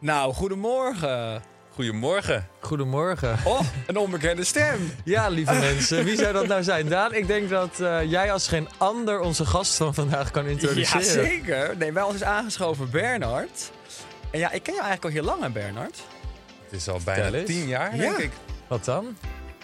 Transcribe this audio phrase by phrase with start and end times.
[0.00, 1.42] Nou, goedemorgen.
[1.74, 2.46] Goedemorgen.
[2.60, 3.38] Goedemorgen.
[3.44, 4.92] Oh, een onbekende stem.
[5.04, 6.04] Ja, lieve mensen.
[6.04, 6.88] Wie zou dat nou zijn?
[6.88, 11.00] Daan, ik denk dat eh, jij als geen ander onze gast van vandaag kan introduceren.
[11.04, 11.76] Jazeker.
[11.76, 13.70] Nee, bij ons is aangeschoven Bernard.
[14.30, 16.02] En ja, ik ken jou eigenlijk al heel lang, hè, Bernard.
[16.64, 18.00] Het is al bijna tien jaar, Ja.
[18.00, 18.30] denk ik.
[18.66, 19.16] Wat dan?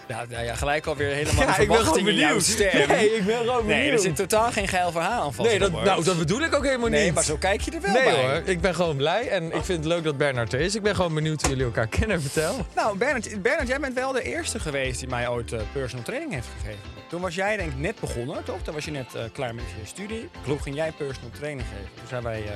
[0.08, 2.42] Ja, nou ja, gelijk alweer helemaal Ja, de ik ben gewoon benieuwd.
[2.42, 2.88] stem.
[2.88, 4.00] Nee, ik ben gewoon Nee, er benieuwd.
[4.02, 5.48] zit totaal geen geil verhaal aan vast.
[5.48, 7.14] Nee, dat, nou, dat bedoel ik ook helemaal Nee, niet.
[7.14, 8.22] maar zo kijk je er wel Nee bij.
[8.22, 10.74] hoor, ik ben gewoon blij en ik vind het leuk dat Bernard er is.
[10.74, 12.22] Ik ben gewoon benieuwd hoe jullie elkaar kennen.
[12.22, 12.66] Vertel.
[12.74, 16.32] Nou, Bernard, Bernard, jij bent wel de eerste geweest die mij ooit eh, personal training
[16.32, 16.80] heeft gegeven.
[17.08, 18.62] Toen was jij denk ik net begonnen, toch?
[18.62, 20.28] Toen was je net eh, klaar met je studie.
[20.44, 21.90] Toen ging jij personal training geven.
[21.98, 22.50] Toen zijn wij eh,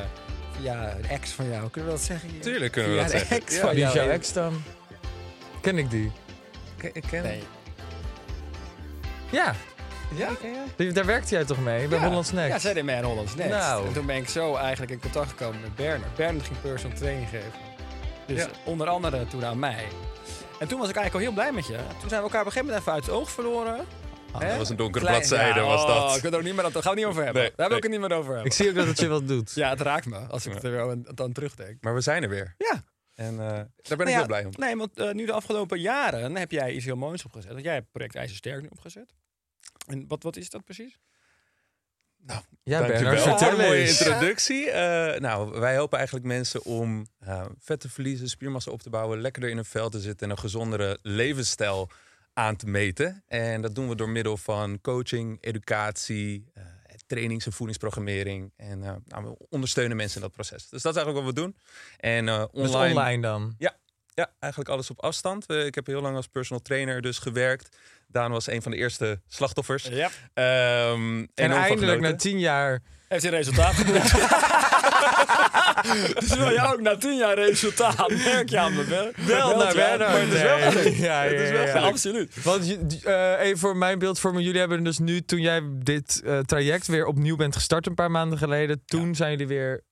[0.61, 2.29] via een ex van jou, kunnen we dat zeggen?
[2.29, 2.41] hier?
[2.41, 3.37] Tuurlijk kunnen we dat de zeggen.
[3.37, 3.61] ex Ja.
[3.61, 4.05] van Wie is jou.
[4.07, 4.63] jouw ex dan?
[5.61, 6.13] Ken ik die?
[6.81, 7.43] Ik, ik ken Nee.
[9.31, 9.55] Ja,
[10.15, 10.29] Ja?
[10.77, 11.89] die- daar werkte jij toch mee?
[11.89, 12.05] Bij Ja.
[12.07, 12.53] Hollands Next?
[12.53, 13.51] Ja, zij deed mee aan Hollands Next.
[13.51, 13.87] Nou.
[13.87, 16.15] En toen ben ik zo eigenlijk in contact gekomen met Bernard.
[16.15, 17.53] Bernard ging personal training geven.
[18.27, 18.49] Dus Ja.
[18.65, 19.85] onder andere toen aan mij.
[20.59, 21.77] En toen was ik eigenlijk al heel blij met je.
[22.01, 23.75] Toen zijn we elkaar op een gegeven moment even uit het oog verloren.
[24.39, 24.49] Hè?
[24.49, 26.17] Dat was een donkere Klein- bladzijde, Ja, was oh, dat.
[26.17, 27.43] Ik wil er ook niet meer, daar gaan we het niet over hebben.
[27.43, 28.45] Nee, daar wil ik het niet meer over hebben.
[28.47, 29.53] Ik zie ook dat het je wat doet.
[29.55, 31.77] Ja, het raakt me als ik er wel aan- aan terugdenk.
[31.81, 32.55] Maar we zijn er weer.
[32.59, 32.83] Ja.
[33.21, 34.53] En eh, daar ben ik Nou ja, heel blij om.
[34.57, 37.53] Nee, want eh, nu de afgelopen jaren heb jij iets heel moois opgezet.
[37.53, 39.15] Want jij hebt project IJzersterk nu opgezet.
[39.87, 40.99] En wat, wat is dat precies?
[42.27, 42.45] Ja,
[42.79, 44.71] Dankjewel Bernard, voor vertel een mooie introductie.
[44.71, 49.21] Eh, nou, wij helpen eigenlijk mensen om eh, vet te verliezen, spiermassa op te bouwen,
[49.21, 51.91] lekkerder in hun vel te zitten en een gezondere levensstijl
[52.33, 53.25] aan te meten.
[53.27, 56.63] En dat doen we door middel van coaching, educatie, eh,
[57.07, 58.53] trainings- en voedingsprogrammering.
[58.57, 60.69] En eh, nou, we ondersteunen mensen in dat proces.
[60.69, 61.57] Dus dat is eigenlijk wat we doen.
[61.97, 63.55] En eh, Dus online, online dan?
[63.59, 65.47] ja, eigenlijk alles op afstand.
[65.47, 67.77] Eh, ik heb heel lang als personal trainer dus gewerkt.
[68.13, 69.89] Daan was een van de eerste slachtoffers.
[69.91, 70.11] Ja.
[70.35, 72.81] Ehm, En eindelijk na tien jaar...
[73.09, 74.13] Heeft hij resultaat geboekt?
[76.21, 78.85] dus wil je ook na tien jaar resultaat, merk je aan me.
[78.85, 79.99] Wel, Wel naar.
[79.99, 80.71] Maar het is wel Nee.
[80.71, 80.97] gelukt.
[81.09, 81.67] Ja, het ja, is wel ja.
[81.71, 81.87] gelukt.
[81.87, 82.43] Absoluut.
[82.43, 84.45] Want eh, even voor mijn beeldvorming.
[84.45, 88.11] Jullie hebben dus nu, toen jij dit eh, traject weer opnieuw bent gestart een paar
[88.11, 89.83] maanden geleden, toen zijn jullie weer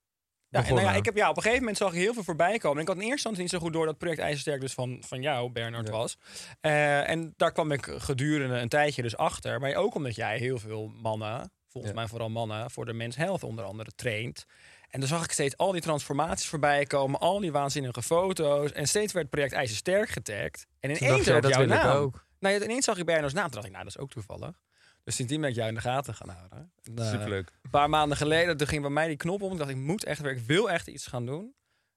[0.50, 2.58] Ja, nou ja, ik heb, ja, op een gegeven moment zag ik heel veel voorbij
[2.58, 2.76] komen.
[2.76, 5.02] En ik had in eerste instantie niet zo goed door dat project IJzersterk dus van,
[5.06, 6.18] van jou, Bernard, was.
[6.60, 9.60] Eh, en daar kwam ik gedurende een tijdje dus achter.
[9.60, 11.98] Maar ook omdat jij heel veel mannen, volgens Ja.
[12.00, 14.44] mij vooral mannen, voor de Men's Health onder andere traint.
[14.88, 18.72] En dan zag ik steeds al die transformaties voorbij komen, al die waanzinnige foto's.
[18.72, 20.66] En steeds werd project IJzersterk getagd.
[20.80, 21.96] En ineens ook jouw naam.
[21.96, 22.26] ook.
[22.40, 23.44] Nou, ineens zag ik Bernard's naam.
[23.44, 24.60] Toen dacht ik, nou, dat is ook toevallig.
[25.08, 26.72] Dus sindsdien ben ik jou in de gaten gaan houden.
[26.82, 27.52] En, eh, Superleuk.
[27.62, 29.52] een paar maanden geleden, toen ging bij mij die knop om.
[29.52, 31.54] Ik dacht, ik moet echt weer, ik wil echt iets gaan doen.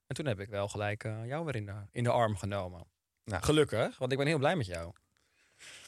[0.07, 2.83] En toen heb ik wel gelijk eh, jou weer in de, in de arm genomen.
[3.25, 3.43] Nou.
[3.43, 4.93] Gelukkig, want ik ben heel blij met jou.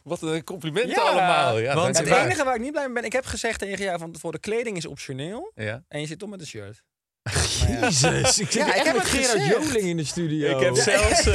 [0.03, 1.57] Wat een complimenten Ja, allemaal.
[1.57, 3.99] Ja, want- het enige waar ik niet blij mee ben, ik heb gezegd tegen jou
[3.99, 5.51] van voor de kleding is optioneel.
[5.55, 5.83] Ja.
[5.87, 6.83] En je zit toch met een shirt.
[7.27, 9.63] Jezus, ik zit Ja, ik echt heb met het Gerard gezegd.
[9.63, 10.57] Joling in de studio.
[10.57, 11.33] Ik heb zelfs uh,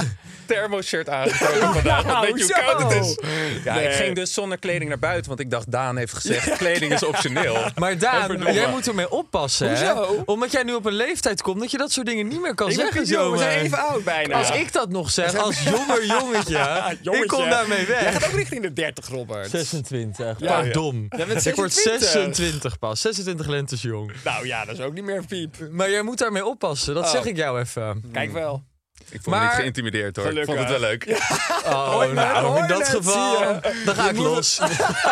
[0.00, 2.04] een thermoshirt aangetrokken vandaag.
[2.04, 3.14] Nou, Weet je hoe koud het is?
[3.14, 3.20] zo.
[3.64, 3.86] Ja, Nee.
[3.88, 7.02] ik ging dus zonder kleding naar buiten, want ik dacht, Daan heeft gezegd, kleding is
[7.04, 7.56] optioneel.
[7.74, 9.92] Maar Daan, jij moet ermee oppassen, hè?
[9.92, 10.22] Hoezo?
[10.26, 12.68] Omdat jij nu op een leeftijd komt dat je dat soort dingen niet meer kan
[12.68, 14.34] Ik zeggen piepjong, we zijn even oud bijna.
[14.38, 16.58] Als ik dat nog zeg, als jonger jongetje,
[16.90, 17.26] ik Jongetje.
[17.26, 18.12] kom daarmee Jij weg.
[18.12, 19.50] gaat ook richting de 30, Robert.
[19.50, 20.52] 26, Ja.
[20.60, 21.06] pardon.
[21.16, 22.08] Jij bent Ik word 26.
[22.10, 24.12] 26 pas, 26 lentes jong.
[24.24, 25.56] Nou ja, dat is ook niet meer piep.
[25.70, 27.10] Maar jij moet daarmee oppassen, dat Oh.
[27.10, 28.02] zeg ik jou even.
[28.12, 28.62] Kijk wel.
[29.10, 30.32] Ik voel me Maar- niet geïntimideerd hoor.
[30.38, 31.04] Ik vond het wel leuk.
[31.66, 34.54] Oh, nou, in dat geval, zie dan ga ik los.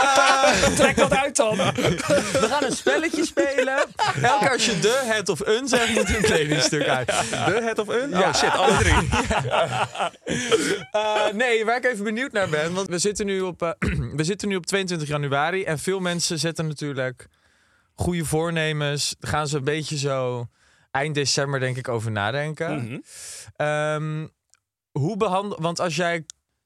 [0.77, 1.57] Trek dat uit dan.
[1.57, 3.79] We gaan een spelletje spelen.
[4.23, 7.07] Elke als je de, het of een zegt, moet er een kledingstuk uit.
[7.07, 8.19] De het of een?
[8.19, 8.95] Oh shit, alle drie.
[10.91, 12.75] Eh, nee, waar ik even benieuwd naar ben.
[12.75, 13.71] Want we zitten, nu op, eh,
[14.17, 15.65] we zitten nu op 22 januari.
[15.65, 17.27] En veel mensen zetten natuurlijk
[17.95, 19.17] goede voornemens.
[19.19, 20.47] Daar gaan ze een beetje zo
[20.91, 22.85] eind december denk ik over nadenken.
[22.85, 22.99] Mhm.
[23.57, 24.27] Ehm,
[24.91, 25.61] hoe behandel...
[25.61, 26.25] Want als jij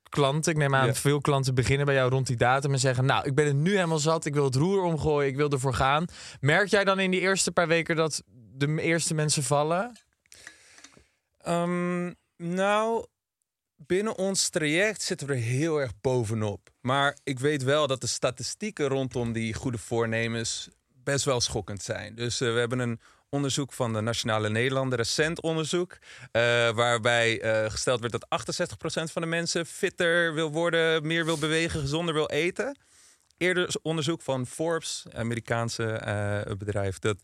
[0.09, 0.95] klanten, ik neem aan Ja.
[0.95, 3.05] veel klanten beginnen bij jou rond die datum en zeggen...
[3.05, 5.75] nou, ik ben het nu helemaal zat, ik wil het roer omgooien, ik wil ervoor
[5.75, 6.07] gaan.
[6.41, 8.23] Merk jij dan in die eerste paar weken dat
[8.55, 9.93] de eerste mensen vallen?
[11.39, 13.07] Ehm, nou,
[13.77, 16.69] binnen ons traject zitten we er heel erg bovenop.
[16.81, 20.69] Maar ik weet wel dat de statistieken rondom die goede voornemens
[21.13, 22.15] best wel schokkend zijn.
[22.15, 25.99] Dus eh, we hebben een onderzoek van de Nationale Nederlanden, recent onderzoek,
[26.33, 31.39] eh, waarbij eh, gesteld werd dat 68% van de mensen fitter wil worden, meer wil
[31.39, 32.79] bewegen, gezonder wil eten.
[33.37, 37.17] Eerder onderzoek van Forbes, Amerikaanse bedrijf, dat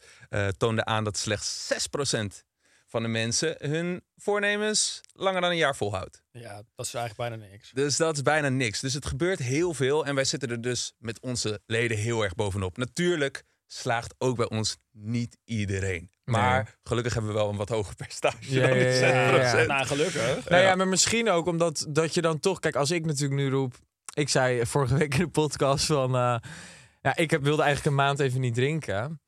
[0.57, 2.45] toonde aan dat slechts 6%
[2.87, 6.23] van de mensen hun voornemens langer dan een jaar volhoudt.
[6.31, 7.71] Ja, dat is eigenlijk bijna niks.
[7.71, 8.81] Dus dat is bijna niks.
[8.81, 12.35] Dus het gebeurt heel veel en wij zitten er dus met onze leden heel erg
[12.35, 12.77] bovenop.
[12.77, 16.11] Natuurlijk slaagt ook bij ons niet iedereen.
[16.25, 16.75] Maar Nee.
[16.83, 19.65] gelukkig hebben we wel een wat hoger percentage Ja, dan ja, die ja, ja, ja.
[19.65, 19.67] 6%.
[19.67, 20.49] Nou, gelukkig.
[20.49, 22.59] Nou ja, maar misschien ook omdat dat je dan toch...
[22.61, 23.75] Kijk, als ik natuurlijk nu roep...
[24.15, 26.15] Ik zei vorige week in de podcast van...
[26.15, 26.37] eh,
[27.03, 29.21] ja, ik heb, wilde eigenlijk een maand even niet drinken.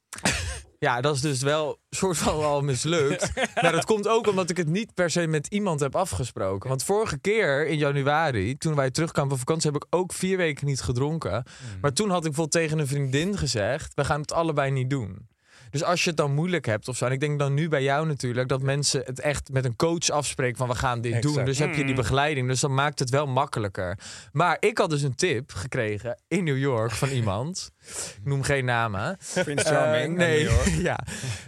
[0.79, 3.33] Ja, dat is dus wel soort van al mislukt.
[3.63, 6.69] maar dat komt ook omdat ik het niet per se met iemand heb afgesproken.
[6.69, 10.67] Want vorige keer in januari, toen wij terugkwamen van vakantie, heb ik ook vier weken
[10.67, 11.45] niet gedronken.
[11.81, 15.29] Maar toen had ik bijvoorbeeld tegen een vriendin gezegd: we gaan het allebei niet doen.
[15.71, 17.05] Dus als je het dan moeilijk hebt of zo.
[17.05, 20.11] En ik denk dan nu bij jou natuurlijk dat mensen het echt met een coach
[20.11, 21.45] afspreken van we gaan dit doen.
[21.45, 22.49] Dus heb je die begeleiding.
[22.49, 23.99] Dus dan maakt het wel makkelijker.
[24.33, 27.71] Maar ik had dus een tip gekregen in New York van iemand.
[27.87, 29.19] Ik noem geen namen.
[29.35, 30.13] Prince Charming.
[30.13, 30.83] Eh, nee, New York.
[30.91, 30.99] ja.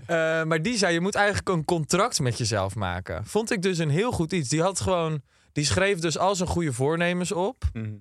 [0.07, 3.25] Eh, maar die zei, je moet eigenlijk een contract met jezelf maken.
[3.25, 4.49] Vond ik dus een heel goed iets.
[4.49, 5.23] Die had gewoon,
[5.53, 7.65] die schreef dus al zijn goede voornemens op.
[7.73, 7.95] Mhm.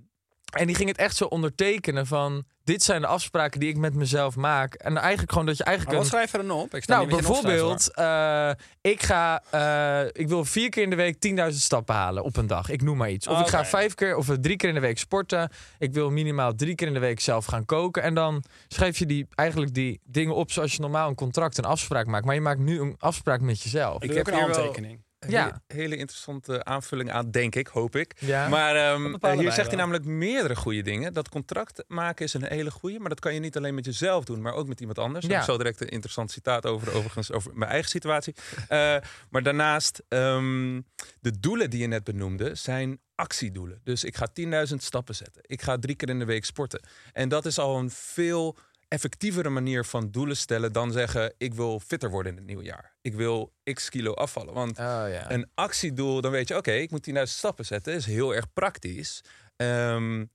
[0.54, 3.94] En die ging het echt zo ondertekenen van, dit zijn de afspraken die ik met
[3.94, 4.74] mezelf maak.
[4.74, 6.14] En eigenlijk gewoon dat je Maar eigenlijk wat een...
[6.14, 6.76] schrijf je er dan op?
[6.76, 11.20] Ik sta Nou, bijvoorbeeld, eh, ik ga, eh, ik wil vier keer in de week
[11.20, 12.70] 10.000 stappen halen op een dag.
[12.70, 13.28] Ik noem maar iets.
[13.28, 15.52] Of ik ga vijf keer of drie keer in de week sporten.
[15.80, 18.04] Ik wil minimaal drie keer in de week zelf gaan koken.
[18.04, 21.66] En dan schrijf je die, eigenlijk die dingen op zoals je normaal een contract, een
[21.66, 22.26] afspraak maakt.
[22.26, 24.02] Maar je maakt nu een afspraak met jezelf.
[24.04, 25.06] Ik Doe heb een handtekening.
[25.20, 25.44] Ja.
[25.44, 28.16] Hele, hele interessante aanvulling aan, denk ik, hoop ik.
[28.20, 28.48] Ja.
[28.48, 31.14] Maar ehm, bepalen hier zegt hij namelijk meerdere goede dingen.
[31.14, 34.26] Dat contract maken is een hele goede, maar dat kan je niet alleen met jezelf
[34.26, 35.26] doen, maar ook met iemand anders.
[35.26, 35.38] Ja.
[35.38, 38.36] ik zo direct een interessant citaat over, overigens, over mijn eigen situatie.
[38.68, 38.96] Eh,
[39.30, 40.82] maar daarnaast, ehm,
[41.20, 43.82] de doelen die je net benoemde, zijn actiedoelen.
[43.84, 45.42] Dus ik ga 10.000 stappen zetten.
[45.46, 46.82] Ik ga drie keer in de week sporten.
[47.14, 48.58] En dat is al een veel
[48.88, 52.96] effectievere manier van doelen stellen dan zeggen: ik wil fitter worden in het nieuwe jaar.
[53.02, 54.54] Ik wil x kilo afvallen.
[54.54, 55.32] Want Oh, ja.
[55.32, 57.94] een actiedoel, dan weet je, oké, ik moet 10.000 stappen zetten.
[57.94, 59.22] is heel erg praktisch.
[59.56, 60.26] Ehm,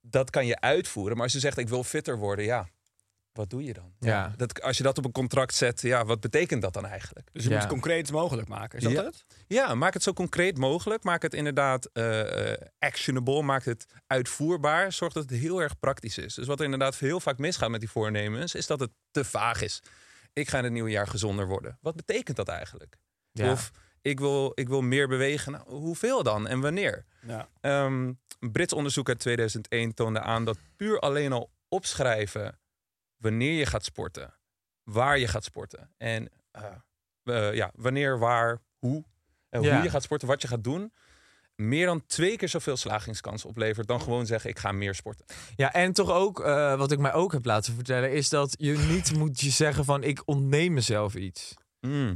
[0.00, 1.14] dat kan je uitvoeren.
[1.14, 2.68] Maar als je zegt, ik wil fitter worden, ja,
[3.40, 3.92] wat doe je dan?
[3.98, 4.32] Ja.
[4.36, 7.28] Dat, als je dat op een contract zet, ja, wat betekent dat dan eigenlijk?
[7.32, 7.54] Dus je Ja.
[7.54, 8.78] moet het concreet mogelijk maken.
[8.78, 9.04] Is dat Ja.
[9.04, 9.24] het?
[9.46, 11.02] Ja, maak het zo concreet mogelijk.
[11.04, 13.42] Maak het inderdaad eh, eh, actionable.
[13.42, 14.92] Maak het uitvoerbaar.
[14.92, 16.34] Zorg dat het heel erg praktisch is.
[16.34, 19.62] Dus wat er inderdaad heel vaak misgaat met die voornemens, is dat het te vaag
[19.62, 19.82] is.
[20.32, 21.78] Ik ga in het nieuwe jaar gezonder worden.
[21.80, 22.96] Wat betekent dat eigenlijk?
[23.32, 23.50] Ja.
[23.52, 23.70] Of
[24.02, 25.52] ik wil, ik wil meer bewegen.
[25.52, 27.04] Nou, hoeveel dan en wanneer?
[27.26, 27.48] Ja.
[27.60, 32.58] Ehm, een Brits onderzoek uit 2001 toonde aan dat puur alleen al opschrijven
[33.20, 34.34] wanneer je gaat sporten,
[34.82, 36.64] waar je gaat sporten en eh,
[37.24, 39.04] eh, ja, wanneer, waar, hoe,
[39.48, 39.74] en Ja.
[39.74, 40.92] hoe je gaat sporten, wat je gaat doen,
[41.54, 45.24] meer dan twee keer zoveel slagingskans oplevert dan gewoon zeggen ik ga meer sporten.
[45.56, 48.72] Ja, en toch ook, eh, wat ik mij ook heb laten vertellen, is dat je
[48.78, 51.54] niet moet je zeggen van ik ontneem mezelf iets.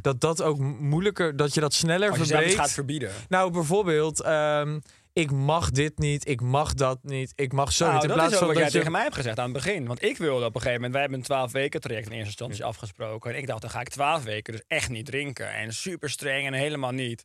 [0.01, 2.55] Dat dat ook mo- moeilijker, dat je dat sneller Als je verbreekt.
[2.55, 3.11] gaat verbieden.
[3.29, 4.81] Nou, bijvoorbeeld, ehm,
[5.15, 8.03] ik mag dit niet, ik mag dat niet, ik mag zo Nou, niet.
[8.03, 8.79] In dat plaats is ook van wat jij je...
[8.79, 9.87] tegen mij hebt gezegd aan het begin.
[9.87, 10.93] Want ik wilde op een gegeven moment...
[10.93, 13.31] Wij hebben een 12 weken traject in eerste instantie afgesproken.
[13.31, 15.55] En ik dacht, dan ga ik 12 weken dus echt niet drinken.
[15.55, 17.25] En super streng en helemaal niet.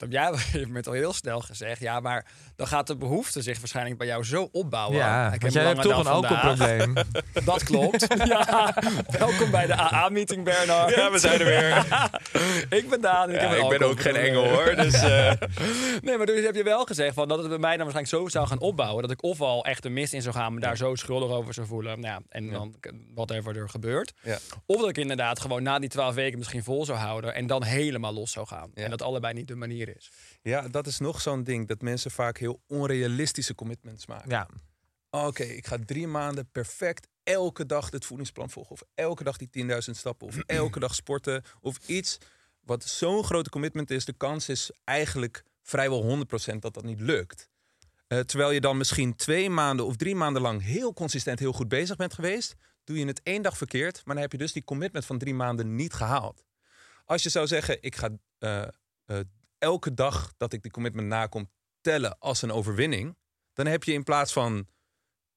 [0.00, 1.80] Heb jij op een gegeven moment al heel snel gezegd...
[1.80, 2.26] Ja, maar
[2.56, 4.96] dan gaat de behoefte zich waarschijnlijk bij jou zo opbouwen.
[4.96, 6.94] Ja, Ik heb jij hebt toch een alcoholprobleem.
[7.44, 8.06] Dat klopt.
[8.24, 8.74] ja.
[9.18, 10.94] Welkom bij de AA-meeting, Bernard.
[10.94, 11.86] Ja, we zijn er weer.
[12.78, 14.74] ik ben Daan ik, Ja, heb een ik ben ook geen engel hoor.
[14.76, 15.32] Dus, eh,
[16.02, 18.28] Nee, maar dus heb je wel gezegd van dat het bij mij dan waarschijnlijk zo
[18.38, 19.02] zou gaan opbouwen.
[19.02, 21.66] Dat ik ofwel echt de mist in zou gaan, me daar zo schuldig over zou
[21.66, 22.00] voelen.
[22.00, 22.74] Nou, ja, en dan
[23.14, 24.12] whatever er gebeurt.
[24.22, 24.38] ja.
[24.66, 27.34] Of dat ik inderdaad gewoon na die twaalf weken misschien vol zou houden.
[27.34, 28.70] En dan helemaal los zou gaan.
[28.74, 28.84] Ja.
[28.84, 30.10] En dat allebei niet de manier is.
[30.42, 31.68] Ja, dat is nog zo'n ding.
[31.68, 34.30] Dat mensen vaak heel onrealistische commitments maken.
[34.30, 34.48] Ja,
[35.10, 38.72] Oké, ik ga drie maanden perfect elke dag dit voedingsplan volgen.
[38.72, 40.26] Of elke dag die 10.000 stappen.
[40.26, 41.42] Of elke dag sporten.
[41.60, 42.18] Of iets
[42.60, 44.04] wat zo'n grote commitment is.
[44.04, 47.48] De kans is eigenlijk vrijwel 100% dat dat niet lukt.
[48.06, 51.68] Eh, terwijl je dan misschien twee maanden of drie maanden lang heel consistent heel goed
[51.68, 52.56] bezig bent geweest.
[52.84, 53.94] Doe je het één dag verkeerd.
[54.04, 56.44] Maar dan heb je dus die commitment van drie maanden niet gehaald.
[57.04, 58.68] Als je zou zeggen, ik ga eh,
[59.60, 61.50] elke dag dat ik die commitment nakom
[61.80, 63.16] tellen als een overwinning.
[63.52, 64.66] Dan heb je in plaats van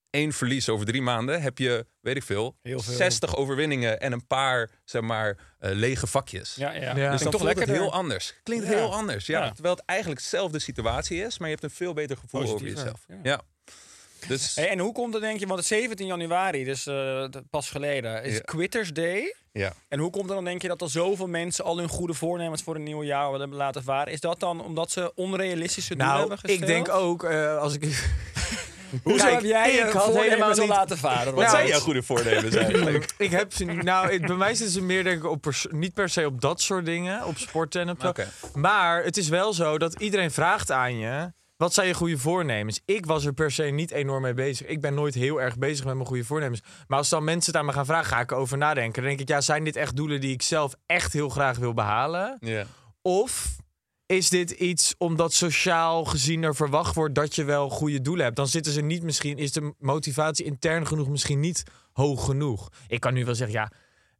[0.10, 2.94] één verlies over drie maanden, heb je, weet ik veel, Heel veel.
[2.94, 6.56] 60 overwinningen en een paar, zeg maar, eh, lege vakjes.
[6.56, 6.82] Ja, ja.
[6.82, 6.94] Ja.
[6.94, 7.75] Dus dan Klinkt toch lekkerder.
[7.75, 8.34] heel anders.
[8.44, 8.72] Klinkt Ja.
[8.72, 9.44] heel anders, ja.
[9.44, 9.51] Ja.
[9.51, 13.06] Terwijl het eigenlijk dezelfde situatie is, maar je hebt een veel beter gevoel over jezelf.
[13.24, 13.42] ja.
[14.27, 17.70] Dus Hey, en hoe komt het, denk je, want het 17 januari, dus eh, pas
[17.70, 18.42] geleden, is Ja.
[18.42, 19.36] Quitters Day.
[19.51, 19.74] ja.
[19.89, 22.63] En hoe komt het dan, denk je, dat er zoveel mensen al hun goede voornemens
[22.63, 24.13] voor een nieuw jaar hebben laten varen?
[24.13, 26.62] Is dat dan omdat ze onrealistische doelen nou, hebben gesteld?
[26.62, 27.84] ik denk ook, eh, als ik...
[29.03, 31.34] Hoezo heb jij ik had helemaal niet- laten varen?
[31.34, 33.13] Wat Nou, zijn jouw goede voornemens eigenlijk?
[33.18, 33.84] ik heb ze niet.
[33.84, 36.86] Nou, bij mij zitten ze meer denk ik op niet per se op dat soort
[36.86, 38.25] dingen, op sporten en op.
[38.53, 41.32] Maar het is wel zo dat iedereen vraagt aan je.
[41.63, 42.82] Wat zijn je goede voornemens?
[42.86, 44.67] Ik was er per se niet enorm mee bezig.
[44.67, 46.62] Ik ben nooit heel erg bezig met mijn goede voornemens.
[46.88, 49.01] Maar als dan mensen het aan me gaan vragen, ga ik erover nadenken.
[49.01, 51.74] Dan denk ik, ja, zijn dit echt doelen die ik zelf echt heel graag wil
[51.74, 52.38] behalen?
[52.39, 52.65] Ja.
[53.01, 53.55] Of
[54.05, 58.36] is dit iets omdat sociaal gezien er verwacht wordt dat je wel goede doelen hebt?
[58.36, 62.70] Dan zitten ze niet misschien, is de motivatie intern genoeg misschien niet hoog genoeg?
[62.88, 63.72] Ik kan nu wel zeggen, ja.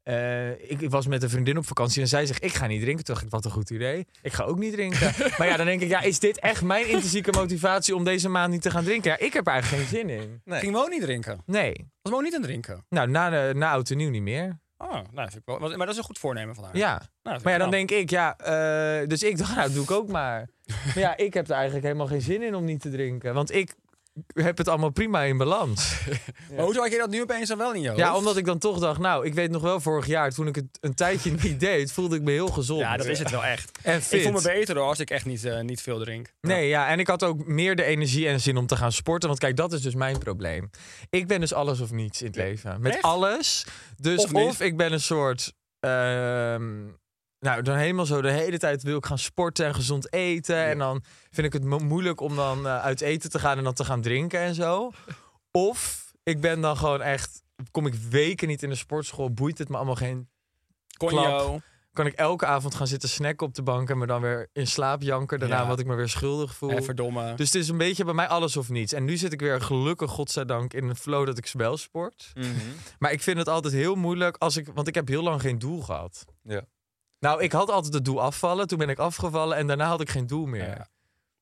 [0.03, 2.81] Eh, ik, ik was met een vriendin op vakantie en zij zegt: Ik ga niet
[2.81, 3.05] drinken.
[3.05, 4.05] Toen dacht ik: Wat een goed idee.
[4.22, 5.12] Ik ga ook niet drinken.
[5.38, 8.51] maar ja, dan denk ik: ja, Is dit echt mijn intrinsieke motivatie om deze maand
[8.51, 9.12] niet te gaan drinken?
[9.12, 10.41] Ja, ik heb er eigenlijk geen zin in.
[10.45, 10.60] Nee.
[10.60, 11.41] Ging Mo niet drinken?
[11.45, 11.91] Nee.
[12.01, 12.86] Was Mo niet aan het drinken?
[12.89, 14.62] Nou, na, de, na oud en nieuw niet meer.
[14.77, 16.77] Oh, nou, vind ik wel, maar dat is een goed voornemen van haar.
[16.77, 17.01] Ja.
[17.24, 17.72] Nou, Maar ja, dan knap.
[17.88, 20.50] denk ik, ja, eh, dus ik dacht, nou, dat doe ik ook maar.
[20.86, 23.33] Maar ja, ik heb er eigenlijk helemaal geen zin in om niet te drinken.
[23.33, 23.75] Want ik
[24.34, 25.93] heb het allemaal prima in balans.
[26.55, 28.00] Maar hoezo had je dat nu opeens dan wel in je hoofd?
[28.00, 30.55] Ja, omdat ik dan toch dacht, nou, ik weet nog wel vorig jaar, toen ik
[30.55, 32.79] het een tijdje niet deed, voelde ik me heel gezond.
[32.79, 33.79] Ja, dat is het wel echt.
[33.82, 34.13] En fit.
[34.20, 36.34] Ik voel me beter hoor, als ik echt niet, eh, niet veel drink.
[36.41, 39.27] Nee, ja, en ik had ook meer de energie en zin om te gaan sporten.
[39.27, 40.70] Want kijk, dat is dus mijn probleem.
[41.10, 42.82] Ik ben dus alles of niets in het leven.
[42.82, 43.03] Met Echt?
[43.03, 43.65] alles.
[43.98, 45.53] Dus Of ik ben een soort...
[45.79, 46.82] ehm,
[47.43, 50.57] nou, dan helemaal zo de hele tijd wil ik gaan sporten en gezond eten.
[50.65, 53.63] En dan vind ik het mo- moeilijk om dan eh, uit eten te gaan en
[53.63, 54.91] dan te gaan drinken en zo.
[55.51, 57.41] Of ik ben dan gewoon echt...
[57.71, 60.29] Kom ik weken niet in de sportschool, boeit het me allemaal geen
[60.97, 61.59] Conjo.
[61.93, 64.67] kan ik elke avond gaan zitten snacken op de bank en me dan weer in
[64.67, 65.39] slaap janken.
[65.39, 65.67] Daarna Ja.
[65.67, 66.69] wat ik me weer schuldig voel.
[66.69, 67.33] En verdomme.
[67.35, 68.93] Dus het is een beetje bij mij alles of niets.
[68.93, 72.31] En nu zit ik weer gelukkig, godzijdank, in een flow dat ik spel sport.
[72.33, 72.47] Mhm.
[73.00, 75.59] Maar ik vind het altijd heel moeilijk als ik, want ik heb heel lang geen
[75.59, 76.25] doel gehad.
[76.43, 76.62] Ja.
[77.23, 78.67] Nou, ik had altijd het doel afvallen.
[78.67, 80.67] Toen ben ik afgevallen en daarna had ik geen doel meer.
[80.67, 80.87] Ja.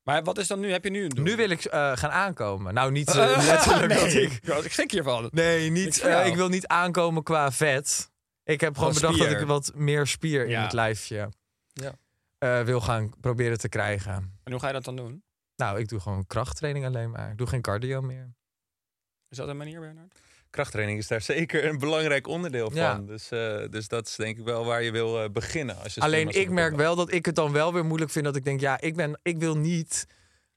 [0.04, 0.72] Maar wat is dan nu?
[0.72, 1.24] Heb je nu een doel?
[1.24, 2.74] Nu wil ik eh, gaan aankomen.
[2.74, 4.40] Nou, niet eh, letterlijk dat nee, ik.
[4.44, 5.30] Ja, ik schrik hiervan.
[5.32, 6.00] Nee, niet.
[6.00, 8.12] voor eh, ik wil niet aankomen qua vet.
[8.44, 11.30] Ik heb gewoon Gewoon bedacht dat ik wat meer spier in het lijfje
[11.74, 12.64] Ja.
[12.64, 14.40] wil gaan proberen te krijgen.
[14.44, 15.24] En hoe ga je dat dan doen?
[15.56, 17.32] Nou, ik doe gewoon krachttraining alleen maar.
[17.32, 18.34] Ik doe geen cardio meer.
[19.30, 20.20] Is dat een manier, Bernard?
[20.52, 22.80] Krachttraining is daar zeker een belangrijk onderdeel van.
[22.80, 22.98] Ja.
[22.98, 25.78] Dus, eh, dus dat is denk ik wel waar je wil eh, beginnen.
[25.78, 28.36] Als je Alleen ik merk wel dat ik het dan wel weer moeilijk vind dat
[28.36, 30.08] ik denk, ja, ik, ben, ik wil niet.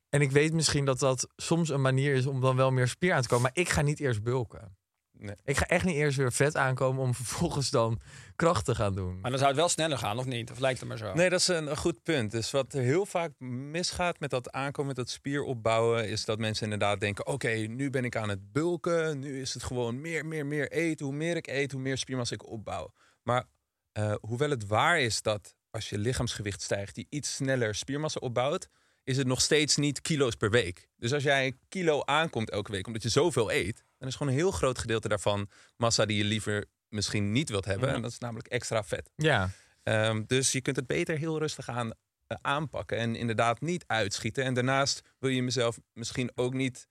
[0.09, 3.13] En ik weet misschien dat dat soms een manier is om dan wel meer spier
[3.13, 3.43] aan te komen.
[3.43, 4.77] Maar ik ga niet eerst bulken.
[5.19, 5.35] Nee.
[5.45, 8.01] Ik ga echt niet eerst weer vet aankomen om vervolgens dan
[8.37, 9.21] kracht te gaan doen.
[9.21, 10.51] Maar dan zou het wel sneller gaan, of niet?
[10.51, 11.15] Of lijkt het maar zo?
[11.15, 12.31] Nee, dat is een, een goed punt.
[12.31, 16.39] Dus wat er heel vaak misgaat met dat aankomen, met dat spier opbouwen, is dat
[16.39, 19.19] mensen inderdaad denken: oké, nu ben ik aan het bulken.
[19.19, 21.07] Nu is het gewoon meer, meer, meer eten.
[21.07, 22.93] Hoe meer ik eet, hoe meer spiermassa ik opbouw.
[23.23, 23.45] Maar
[23.93, 28.69] eh, hoewel het waar is dat als je lichaamsgewicht stijgt, je iets sneller spiermassa opbouwt,
[29.05, 30.89] is het nog steeds niet kilo's per week.
[30.97, 34.33] Dus als jij een kilo aankomt elke week omdat je zoveel eet, dan is gewoon
[34.33, 37.87] een heel groot gedeelte daarvan massa die je liever misschien niet wilt hebben.
[37.87, 37.97] Mhm.
[37.97, 39.11] En dat is namelijk extra vet.
[39.17, 39.51] Ja,
[39.85, 41.93] Ehm, dus je kunt het beter heel rustig aan
[42.27, 44.45] eh, aanpakken en inderdaad niet uitschieten.
[44.45, 46.89] En daarnaast wil je mezelf misschien ook niet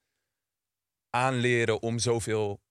[1.10, 2.62] aanleren om zoveel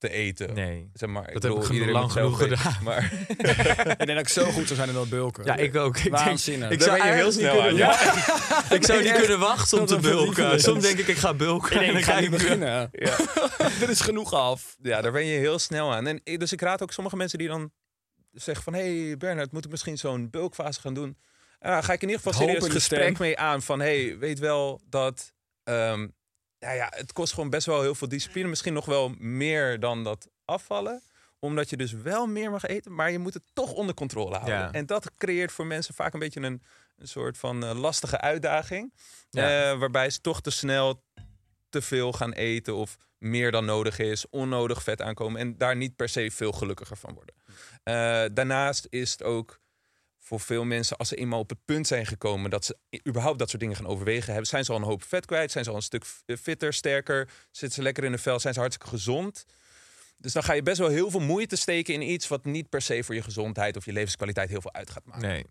[0.00, 0.54] te eten.
[0.54, 0.90] nee.
[0.94, 2.76] Zeg maar, ik Dat heb bedoel, ik genoeg- iedereen lang genoeg gedaan.
[2.84, 3.12] Maar
[3.90, 5.44] ik denk dat ik zo goed zou zijn in dat bulken.
[5.44, 5.96] Ja, ik ook.
[5.96, 6.70] Ik, denk, Waanzinnig.
[6.70, 7.90] ik Daar zou ben je heel snel aan, ja.
[7.90, 8.70] ja.
[8.76, 10.60] ik zou niet kunnen wachten om te bulken.
[10.60, 11.72] Soms denk ik, ik ga bulken.
[11.72, 12.90] Ik denk, en ik dan ga ik beginnen.
[13.80, 14.76] Dit is genoeg af.
[14.82, 16.06] ja, daar ben je heel snel aan.
[16.06, 17.72] En, ik- dus ik raad ook sommige mensen die dan
[18.32, 18.74] zeggen van...
[18.74, 21.16] hey Bernard, moet ik misschien zo'n bulkfase gaan doen?
[21.58, 23.14] En dan ga ik in ieder geval serieus gesprek stem.
[23.18, 23.80] mee aan van...
[23.80, 25.32] hey, weet wel dat...
[25.64, 26.08] ehm,
[26.60, 28.48] ja, ja, het kost gewoon best wel heel veel discipline.
[28.48, 31.02] Misschien nog wel meer dan dat afvallen.
[31.38, 34.58] Omdat je dus wel meer mag eten, maar je moet het toch onder controle houden.
[34.58, 34.72] Ja.
[34.72, 36.62] En dat creëert voor mensen vaak een beetje een,
[36.96, 38.94] een soort van eh, lastige uitdaging.
[39.30, 39.70] Ja.
[39.70, 41.04] Eh, waarbij ze toch te snel
[41.68, 45.96] te veel gaan eten of meer dan nodig is, onnodig vet aankomen en daar niet
[45.96, 47.34] per se veel gelukkiger van worden.
[47.82, 49.60] Eh, daarnaast is het ook
[50.30, 52.76] voor veel mensen, als ze eenmaal op het punt zijn gekomen dat ze
[53.08, 55.64] überhaupt dat soort dingen gaan overwegen, hebben, zijn ze al een hoop vet kwijt, zijn
[55.64, 56.04] ze al een stuk
[56.40, 59.44] fitter, sterker, zitten ze lekker in de vel, zijn ze hartstikke gezond.
[60.16, 62.82] Dus dan ga je best wel heel veel moeite steken in iets wat niet per
[62.82, 65.28] se voor je gezondheid of je levenskwaliteit heel veel uit gaat maken.
[65.28, 65.46] Nee.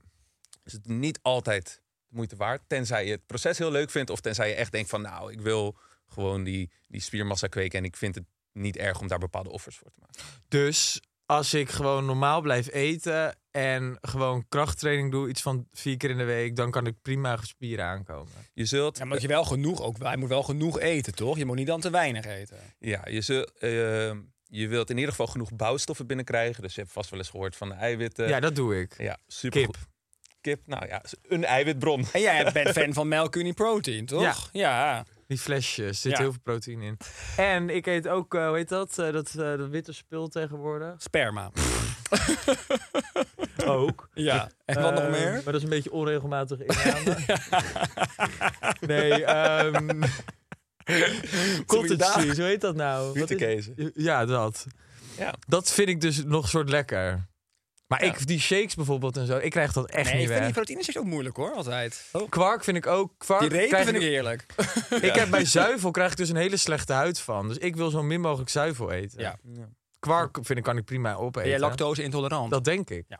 [0.63, 2.61] is het niet altijd de moeite waard.
[2.67, 4.09] Tenzij je het proces heel leuk vindt.
[4.09, 7.79] Of tenzij je echt denkt van nou, ik wil gewoon die, die spiermassa kweken.
[7.79, 10.23] En ik vind het niet erg om daar bepaalde offers voor te maken.
[10.47, 16.09] Dus als ik gewoon normaal blijf eten en gewoon krachttraining doe, iets van vier keer
[16.09, 18.33] in de week, dan kan ik prima spieren aankomen.
[18.53, 19.97] Je zult, Ja, maar je wel genoeg ook.
[19.97, 21.37] Hij moet wel genoeg eten, toch?
[21.37, 22.57] Je moet niet dan te weinig eten.
[22.79, 23.69] ja, je, zult, eh,
[24.45, 26.63] je wilt in ieder geval genoeg bouwstoffen binnenkrijgen.
[26.63, 28.27] Dus je hebt vast wel eens gehoord van de eiwitten.
[28.27, 28.97] ja, dat doe ik.
[28.97, 29.75] ja super Kip.
[30.41, 32.05] Kip, nou ja, een eiwitbron.
[32.13, 34.21] En jij bent fan van melk protein, toch?
[34.21, 34.35] Ja.
[34.51, 35.05] ja.
[35.29, 36.17] Die flesjes, zit Ja.
[36.17, 36.97] heel veel proteïne in.
[37.37, 38.99] En ik eet ook, eh, hoe heet dat?
[38.99, 40.93] Eh, dat, eh, dat witte spul tegenwoordig.
[41.01, 41.51] Sperma.
[43.65, 44.09] Ook.
[44.13, 44.49] Ja.
[44.65, 45.31] En wat nog Eh, meer?
[45.31, 47.15] Maar dat is een beetje onregelmatig inname.
[48.79, 50.01] nee, ehm
[51.65, 53.13] cottage cheese, hoe heet dat nou?
[53.13, 53.91] Wietenkezen.
[53.95, 54.65] Ja, dat.
[55.17, 55.33] Ja.
[55.47, 57.27] Dat vind ik dus nog soort lekker.
[57.89, 58.11] Maar Ja.
[58.13, 60.45] ik, die shakes bijvoorbeeld en zo, ik krijg dat echt Nee, ik niet vind die
[60.45, 60.51] weg.
[60.55, 62.05] proteïne is ook moeilijk hoor, altijd.
[62.29, 63.11] Kwark vind ik ook.
[63.17, 64.45] Kwark Die repen vind ik heerlijk.
[65.01, 67.47] ik heb bij zuivel krijg ik dus een hele slechte huid van.
[67.47, 69.19] Dus ik wil zo min mogelijk zuivel eten.
[69.19, 69.39] Ja.
[69.99, 71.41] Kwark vind ik kan ik prima opeten.
[71.41, 72.51] Ben jij lactose intolerant?
[72.51, 73.05] Dat denk ik.
[73.07, 73.19] Ja.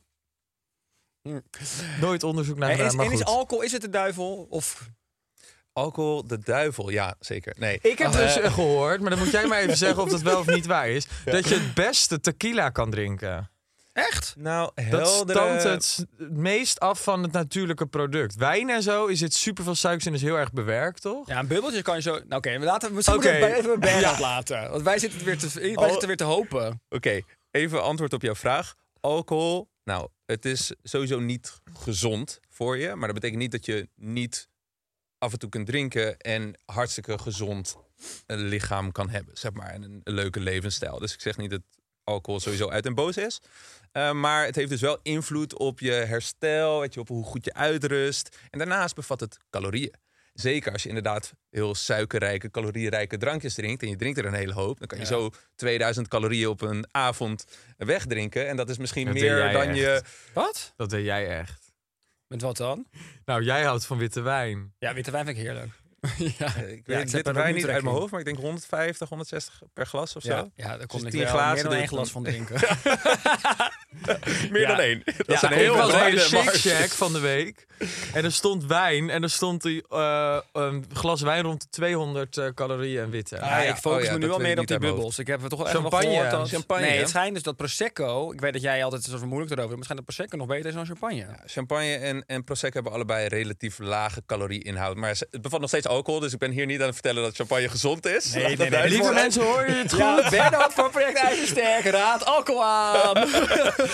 [2.00, 3.28] Nooit onderzoek naar gedaan, is, maar en is goed.
[3.28, 4.48] alcohol, is het de duivel?
[4.50, 4.90] Of
[5.74, 7.54] Alcohol, de duivel, ja, zeker.
[7.58, 7.80] Nee.
[7.82, 10.22] Ik heb Oh, dus eh, gehoord, maar dan moet jij maar even zeggen of dat
[10.22, 11.08] wel of niet waar is.
[11.26, 13.52] Dat je het beste tequila kan drinken.
[13.94, 14.36] Echt?
[14.38, 15.60] nou, Dat heldere...
[15.60, 18.36] stamt het meest af van het natuurlijke product.
[18.36, 21.28] Wijn en zo is het super veel suikers en is heel erg bewerkt, toch?
[21.28, 22.12] Ja, een bubbeltje kan je zo...
[22.12, 24.20] Nou, Oké, we laten misschien we het bij- even bij Ja.
[24.20, 24.70] laten.
[24.72, 25.90] Want wij zitten weer te, wij Oh.
[25.90, 26.82] zitten weer te hopen.
[26.90, 27.22] Oké,
[27.52, 28.76] even antwoord op jouw vraag.
[29.00, 32.88] Alcohol, nou, het is sowieso niet gezond voor je.
[32.96, 34.50] Maar dat betekent niet dat je niet
[35.18, 37.78] af en toe kunt drinken en hartstikke gezond
[38.26, 39.70] een lichaam kan hebben, zeg maar.
[39.70, 41.00] En een, een leuke levensstijl.
[41.00, 41.62] Dus ik zeg niet dat
[42.10, 43.42] alcohol sowieso uit en boos is.
[43.92, 47.46] Eh, maar het heeft dus wel invloed op je herstel, weet je, op hoe goed
[47.46, 48.38] je uitrust.
[48.50, 49.94] En daarnaast bevat het calorieën.
[50.34, 54.54] Zeker als je inderdaad heel suikerrijke, calorierijke drankjes drinkt en je drinkt er een hele
[54.54, 55.10] hoop, dan kan je Ja.
[55.10, 57.46] zo 2000 calorieën op een avond
[57.78, 58.48] wegdrinken.
[58.48, 59.78] En dat is misschien Dat meer dan echt.
[59.78, 60.02] je.
[60.34, 60.74] Wat?
[60.76, 61.72] Dat deed jij echt.
[62.28, 62.86] Met wat dan?
[63.26, 64.74] Nou, jij houdt van witte wijn.
[64.78, 65.72] Ja, witte wijn vind ik heerlijk.
[66.18, 66.26] ja.
[66.26, 68.26] Ik Ja, weet ik ja, heb dit er wijn niet uit mijn hoofd, maar ik
[68.26, 70.30] denk 150, 160 per glas of zo.
[70.30, 72.60] Ja, ja, daar kon Dus ik tien wel glazen meer dan één glas van drinken.
[74.52, 74.68] Meer Ja.
[74.68, 75.02] dan één.
[75.06, 76.58] Dat Ja, is een ik heel ik was bij de wijde Shake.
[76.58, 77.68] Shack van de week.
[78.14, 79.10] En er stond wijn.
[79.10, 83.36] En er stond die, eh, een glas wijn rond de 200 eh, calorieën en witte.
[83.36, 83.70] Ja, ja.
[83.70, 85.20] ik focus Oh ja, me nu weet meer op die bubbels.
[85.20, 86.06] Ik heb het toch wel echt Champagne.
[86.08, 86.32] wel gehoord.
[86.32, 86.86] Dat, Champagne.
[86.86, 88.32] Nee, het schijnt dus dat Prosecco...
[88.32, 89.88] Ik weet dat jij altijd zo vermoeilijk erover bent.
[89.88, 91.16] Maar het schijnt dat Prosecco nog beter is dan champagne.
[91.16, 94.96] Ja, Champagne en, en Prosecco hebben allebei relatief lage calorieinhoud.
[94.96, 97.36] Maar het bevat nog steeds alcohol, dus ik ben hier niet aan het vertellen dat
[97.36, 98.34] champagne gezond is.
[98.34, 100.00] Nee, nee, nee, Lieve mensen, hoor je het goed?
[100.00, 103.28] Ja, Bernard van Project IJzersterk raadt alcohol aan.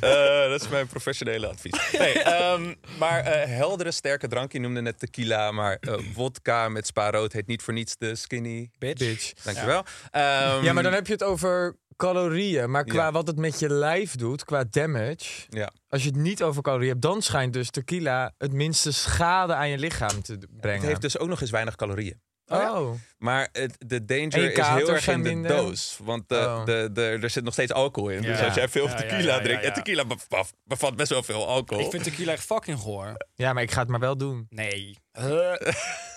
[0.00, 1.90] Eh, dat is mijn professionele advies.
[1.98, 4.52] Nee, ehm, maar eh, heldere, sterke drank.
[4.52, 8.14] Je noemde net tequila, maar eh wodka met spa rood heet niet voor niets de
[8.16, 9.32] skinny Bitch.
[9.44, 9.84] Dankjewel.
[10.10, 12.70] Ehm, Ja, maar dan heb je het over calorieën.
[12.70, 13.12] Maar qua Ja.
[13.12, 15.24] wat het met je lijf doet, qua damage...
[15.48, 15.72] Ja.
[15.88, 19.68] Als je het niet over calorieën hebt, dan schijnt dus tequila het minste schade aan
[19.68, 20.78] je lichaam te brengen.
[20.80, 22.20] Het heeft dus ook nog eens weinig calorieën.
[22.52, 25.50] Oh, Maar het, de danger is heel erg in de minder?
[25.56, 25.98] doos.
[26.02, 26.64] Want de, Oh.
[26.64, 28.22] de, de, er zit nog steeds alcohol in.
[28.22, 29.62] Dus als jij veel tequila ja, ja, drinkt...
[29.62, 29.68] ja.
[29.68, 31.84] En tequila bevat, bevat best wel veel alcohol.
[31.84, 33.16] Ik vind tequila echt fucking goor.
[33.34, 34.46] ja, maar ik ga het maar wel doen.
[34.50, 34.98] Nee.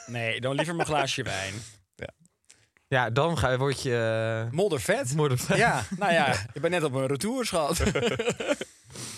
[0.06, 1.54] Nee, dan liever mijn glaasje wijn.
[2.88, 4.44] Ja, dan ga, word je...
[4.48, 5.14] eh, Moddervet?
[5.16, 5.58] moddervet.
[5.58, 7.82] Ja, nou ja, je bent net op een retour, schat.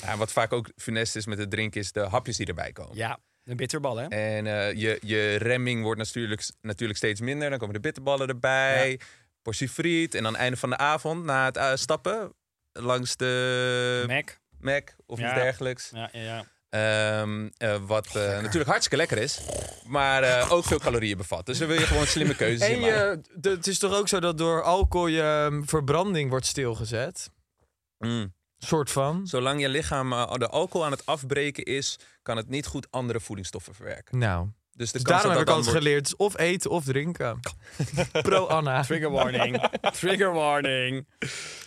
[0.01, 1.82] Ja, wat vaak ook funest is met het drinken...
[1.82, 2.95] is de hapjes die erbij komen.
[2.95, 4.08] Ja, een bitterbal, hè?
[4.08, 7.50] En eh, je, je remming wordt natuurlijk, natuurlijk steeds minder.
[7.50, 9.00] Dan komen de bitterballen erbij.
[9.42, 10.16] Portie friet.
[10.16, 12.34] En aan het einde van de avond, na het eh, stappen...
[12.72, 14.38] langs de Mac.
[14.60, 15.26] Mac of Ja.
[15.26, 15.90] iets dergelijks.
[15.94, 16.46] Ja, ja, ja.
[16.70, 19.40] Ehm, eh, wat eh, natuurlijk hartstikke lekker is.
[19.86, 21.46] Maar eh, ook veel calorieën bevat.
[21.46, 23.24] Dus dan wil je gewoon slimme keuzes En maken.
[23.42, 27.30] je, het is toch ook zo dat door alcohol je um, verbranding wordt stilgezet?
[27.98, 28.34] Mm.
[28.58, 29.28] Soort van.
[29.28, 32.00] Zolang je lichaam eh, de alcohol aan het afbreken is...
[32.22, 34.17] kan het niet goed andere voedingsstoffen verwerken.
[34.17, 36.84] Nou, Dus de Dus kans daarom heb dat ik altijd wordt- geleerd, of eten of
[36.84, 37.39] drinken.
[38.22, 38.82] Pro Anna.
[38.84, 39.70] Trigger warning.
[40.00, 41.08] Trigger warning.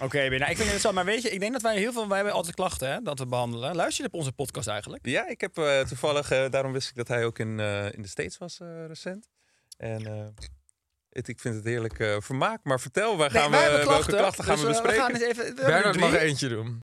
[0.00, 0.92] Oké, nou, ik vind het zo.
[0.92, 2.07] Maar weet je, ik denk dat wij heel veel...
[2.09, 3.76] Wij hebben altijd klachten, hè, dat we behandelen.
[3.76, 5.07] Luister je op onze podcast eigenlijk?
[5.07, 8.03] Ja, ik heb eh, toevallig, eh, daarom wist ik dat hij ook in, eh, in
[8.03, 9.29] de States was eh, recent.
[9.76, 10.26] En eh,
[11.11, 12.64] het, ik vind het heerlijk eh, vermaak.
[12.64, 15.01] Maar vertel, waar gaan wij we, welke klachten gaan dus, we bespreken?
[15.01, 15.44] gaan eens even...
[15.44, 16.81] we Bernard mag er eentje doen.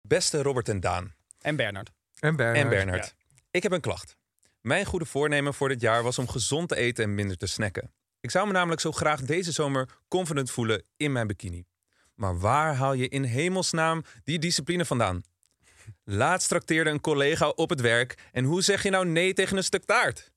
[0.00, 1.14] Beste Robert en Daan.
[1.40, 1.90] En Bernard.
[2.18, 2.58] En Bernard.
[2.58, 3.14] En Bernard.
[3.50, 4.16] Ik heb een klacht.
[4.60, 7.92] Mijn goede voornemen voor dit jaar was om gezond te eten en minder te snacken.
[8.20, 11.64] Ik zou me namelijk zo graag deze zomer confident voelen in mijn bikini.
[12.14, 15.22] Maar waar haal je in hemelsnaam die discipline vandaan?
[16.04, 19.64] Laatst trakteerde een collega op het werk en hoe zeg je nou nee tegen een
[19.64, 20.32] stuk taart?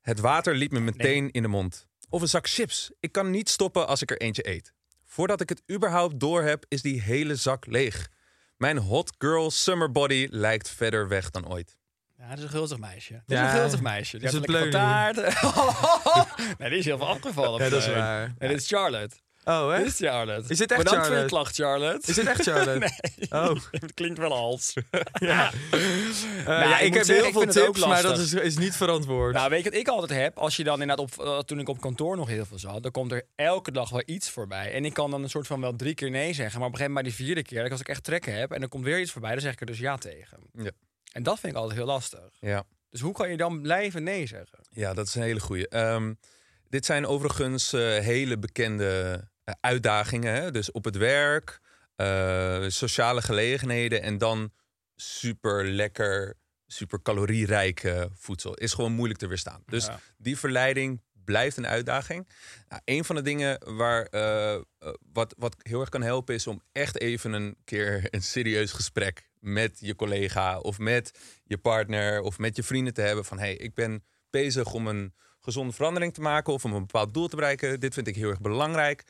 [0.00, 1.86] Het water liep me meteen in de mond.
[2.08, 2.90] Of een zak chips.
[3.00, 4.72] Ik kan niet stoppen als ik er eentje eet.
[5.04, 8.08] Voordat ik het überhaupt door heb, is die hele zak leeg.
[8.56, 11.76] Mijn hot girl summer body lijkt verder weg dan ooit.
[12.18, 13.22] Ja, dat is een gulzig meisje.
[13.26, 14.18] Dat is een gulzig meisje.
[14.18, 15.16] Die is heeft lekker taart.
[16.58, 17.64] nee, die is heel veel afgevallen.
[17.64, 18.34] Ja, dat is waar.
[18.38, 19.16] Nee, dit is Charlotte.
[19.44, 19.78] Oh, hè?
[19.78, 20.48] Dit is Charlotte.
[20.48, 21.34] Is dit echt Bedankt voor je Charlotte?
[21.34, 22.08] klacht, Charlotte.
[22.08, 22.78] Is dit echt Charlotte?
[23.18, 23.40] nee.
[23.42, 23.56] Oh.
[23.70, 24.74] Het klinkt wel als.
[25.12, 25.50] Ja.
[26.40, 28.32] Eh, Nou, ja, ik heb zeggen, heel veel vind het ook tips, maar dat is,
[28.32, 29.34] is niet verantwoord.
[29.34, 30.38] Nou, weet je wat ik altijd heb?
[30.38, 32.92] Als je dan inderdaad op, eh, toen ik op kantoor nog heel veel zat, dan
[32.92, 34.72] komt er elke dag wel iets voorbij.
[34.72, 36.78] En ik kan dan een soort van wel drie keer nee zeggen, maar op een
[36.78, 39.00] gegeven moment bij die vierde keer, als ik echt trekken heb en er komt weer
[39.00, 40.38] iets voorbij, dan zeg ik er dus ja tegen.
[40.52, 40.70] Ja.
[41.12, 42.28] En dat vind ik altijd heel lastig.
[42.40, 42.64] Ja.
[42.90, 44.58] Dus hoe kan je dan blijven nee zeggen?
[44.70, 45.68] Ja, dat is een hele goeie.
[45.68, 46.12] Ehm,
[46.68, 49.20] dit zijn overigens eh, hele bekende
[49.60, 50.34] uitdagingen.
[50.34, 50.50] Hè?
[50.50, 51.60] Dus op het werk,
[52.68, 54.52] sociale gelegenheden en dan
[55.00, 56.34] super lekker,
[56.66, 58.54] super calorierijk eh, voedsel.
[58.54, 59.62] Is gewoon moeilijk te weerstaan.
[59.66, 60.00] Dus Ja.
[60.18, 62.28] die verleiding blijft een uitdaging.
[62.68, 64.60] Nou, een van de dingen waar, eh,
[65.12, 69.28] wat, wat heel erg kan helpen is om echt even een keer een serieus gesprek
[69.38, 73.54] met je collega of met je partner of met je vrienden te hebben van hey,
[73.54, 77.36] ik ben bezig om een gezonde verandering te maken of om een bepaald doel te
[77.36, 77.80] bereiken.
[77.80, 79.04] Dit vind ik heel erg belangrijk.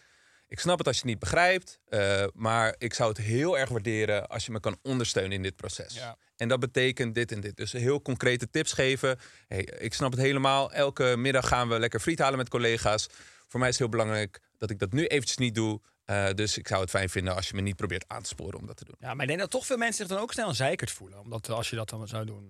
[0.50, 3.68] Ik snap het als je het niet begrijpt, eh, maar ik zou het heel erg
[3.68, 5.94] waarderen als je me kan ondersteunen in dit proces.
[5.94, 6.16] Ja.
[6.36, 7.56] En dat betekent dit en dit.
[7.56, 9.18] Dus heel concrete tips geven.
[9.46, 10.72] Hey, ik snap het helemaal.
[10.72, 13.06] Elke middag gaan we lekker friet halen met collega's.
[13.48, 15.80] Voor mij is het heel belangrijk dat ik dat nu eventjes niet doe.
[16.04, 18.58] Eh, dus ik zou het fijn vinden als je me niet probeert aan te sporen
[18.58, 18.96] om dat te doen.
[18.98, 21.20] Ja, maar ik denk dat toch veel mensen zich dan ook snel zeikerd voelen.
[21.20, 22.48] Omdat als je dat dan zou doen.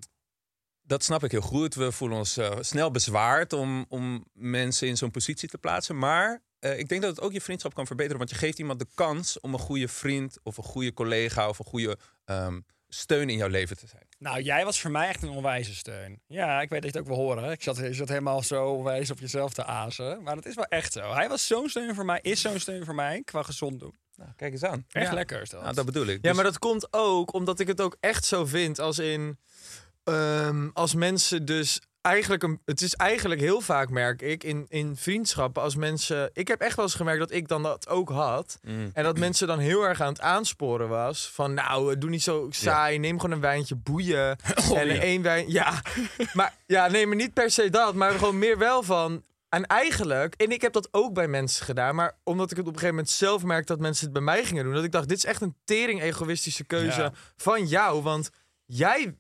[0.91, 1.75] Dat snap ik heel goed.
[1.75, 5.99] We voelen ons eh, snel bezwaard om, om mensen in zo'n positie te plaatsen.
[5.99, 8.19] Maar eh, ik denk dat het ook je vriendschap kan verbeteren.
[8.19, 11.59] Want je geeft iemand de kans om een goede vriend of een goede collega of
[11.59, 14.07] een goede ehm, steun in jouw leven te zijn.
[14.19, 16.21] Nou, jij was voor mij echt een onwijze steun.
[16.27, 17.51] Ja, ik weet dat je het ook wel horen.
[17.51, 20.23] Ik zat, je zat helemaal zo wijs op jezelf te azen.
[20.23, 21.13] Maar dat is wel echt zo.
[21.13, 23.95] Hij was zo'n steun voor mij, is zo'n steun voor mij qua gezond doen.
[24.17, 24.85] Nou, kijk eens aan.
[24.89, 25.15] Echt Ja.
[25.15, 25.63] lekker is dat.
[25.63, 26.15] Nou, dat bedoel ik.
[26.15, 28.79] Ja, Dus- maar dat komt ook omdat ik het ook echt zo vind.
[28.79, 29.39] Als in.
[30.05, 31.81] Ehm, als mensen dus.
[32.01, 35.63] Eigenlijk een, het is eigenlijk heel vaak, merk ik, in, in vriendschappen.
[35.63, 36.31] Als mensen.
[36.33, 38.59] Ik heb echt wel eens gemerkt dat ik dan dat ook had.
[38.63, 38.91] Mm.
[38.93, 41.31] En dat mensen dan heel erg aan het aansporen was.
[41.33, 42.99] Van nou, doe niet zo saai.
[42.99, 44.37] Neem gewoon een wijntje, boeien.
[44.75, 45.01] en ja.
[45.01, 45.51] één wijn.
[45.51, 45.83] Ja,
[46.33, 47.95] maar ja, nee, maar niet per se dat.
[47.95, 49.25] Maar gewoon meer wel van.
[49.49, 52.73] En eigenlijk, en ik heb dat ook bij mensen gedaan, maar omdat ik het op
[52.73, 55.09] een gegeven moment zelf merkte dat mensen het bij mij gingen doen, dat ik dacht,
[55.09, 57.13] dit is echt een tering egoïstische keuze Ja.
[57.37, 58.31] van jou, want
[58.65, 59.15] jij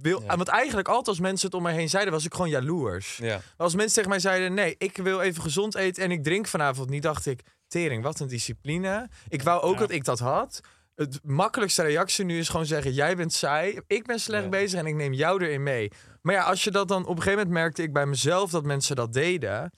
[0.00, 0.36] wil, Ja.
[0.36, 3.16] want eigenlijk altijd als mensen het om mij heen zeiden, was ik gewoon jaloers.
[3.16, 3.40] Ja.
[3.56, 6.90] Als mensen tegen mij zeiden, nee, ik wil even gezond eten en ik drink vanavond
[6.90, 9.08] niet, dacht ik, tering, wat een discipline.
[9.28, 9.78] Ik wou ook Ja.
[9.80, 10.60] dat ik dat had.
[10.94, 14.86] Het makkelijkste reactie nu is gewoon zeggen, jij bent saai, ik ben slecht bezig en
[14.86, 15.90] ik neem jou erin mee.
[16.22, 18.64] Maar ja, als je dat dan op een gegeven moment merkte ik bij mezelf dat
[18.64, 19.72] mensen dat deden.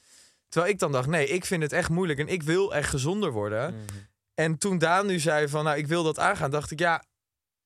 [0.48, 3.30] Terwijl ik dan dacht, nee, ik vind het echt moeilijk en ik wil echt gezonder
[3.32, 3.70] worden.
[3.74, 3.82] Mhm.
[4.34, 7.02] En toen Daan nu zei van, nou, ik wil dat aangaan, dacht ik, ja,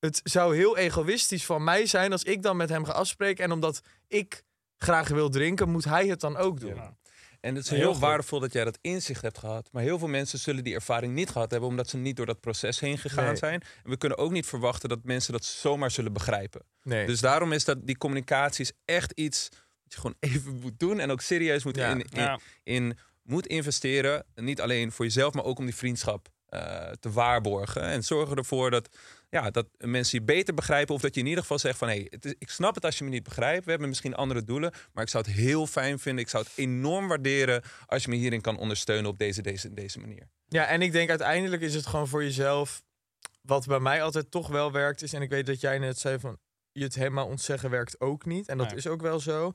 [0.01, 3.45] het zou heel egoïstisch van mij zijn als ik dan met hem ga afspreken.
[3.45, 4.43] En omdat ik
[4.77, 6.75] graag wil drinken, moet hij het dan ook doen.
[6.75, 6.97] Ja.
[7.41, 9.69] En het is Heel waardevol dat jij dat inzicht hebt gehad.
[9.73, 12.41] Maar heel veel mensen zullen die ervaring niet gehad hebben, omdat ze niet door dat
[12.41, 13.37] proces heen gegaan Nee.
[13.37, 13.61] zijn.
[13.85, 16.63] En we kunnen ook niet verwachten dat mensen dat zomaar zullen begrijpen.
[16.83, 17.07] Nee.
[17.07, 19.49] Dus daarom is dat die communicatie is echt iets
[19.83, 21.91] wat je gewoon even moet doen en ook serieus moet, Ja.
[21.91, 22.39] in, in, Ja.
[22.63, 24.25] in moet investeren.
[24.35, 27.83] Niet alleen voor jezelf, maar ook om die vriendschap eh, te waarborgen.
[27.83, 28.89] En zorgen ervoor dat,
[29.31, 30.95] ja, dat mensen je beter begrijpen.
[30.95, 31.89] Of dat je in ieder geval zegt van...
[31.89, 33.65] Hey, het is, ik snap het als je me niet begrijpt.
[33.65, 34.73] We hebben misschien andere doelen.
[34.93, 36.25] Maar ik zou het heel fijn vinden.
[36.25, 39.99] Ik zou het enorm waarderen als je me hierin kan ondersteunen op deze, deze, deze
[40.01, 40.29] manier.
[40.49, 42.83] Ja, en ik denk uiteindelijk is het gewoon voor jezelf.
[43.43, 45.13] Wat bij mij altijd toch wel werkt is.
[45.13, 46.39] En ik weet dat jij net zei van.
[46.73, 48.49] Je het helemaal ontzeggen werkt ook niet.
[48.49, 48.77] En dat Nee.
[48.77, 49.53] is ook wel zo.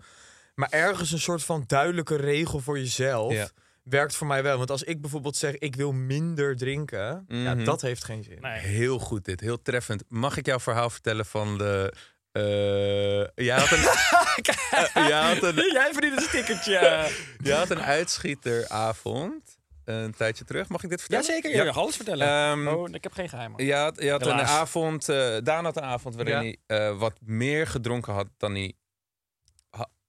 [0.56, 3.34] Maar ergens een soort van duidelijke regel voor jezelf.
[3.34, 3.50] Ja.
[3.84, 4.58] Werkt voor mij wel.
[4.58, 7.26] Want als ik bijvoorbeeld zeg, ik wil minder drinken.
[7.28, 7.64] Ja, Mhm.
[7.64, 8.38] dat heeft geen zin.
[8.42, 8.60] Nee.
[8.60, 10.04] Heel goed dit, heel treffend.
[10.08, 11.94] Mag ik jouw verhaal vertellen van de
[12.32, 13.82] Eh, jij had een,
[15.10, 17.08] jij had een, Jij verdient een stickertje.
[17.44, 20.68] jij had een uitschieteravond een tijdje terug.
[20.70, 21.26] Mag ik dit vertellen?
[21.26, 22.28] Jazeker, je mag alles vertellen.
[22.28, 23.66] Ehm, oh, ik heb geen geheimen.
[23.66, 26.40] Je had, je had een avond, eh Daan had een avond waarin Ja.
[26.40, 26.58] hij
[26.90, 28.74] eh, wat meer gedronken had dan hij...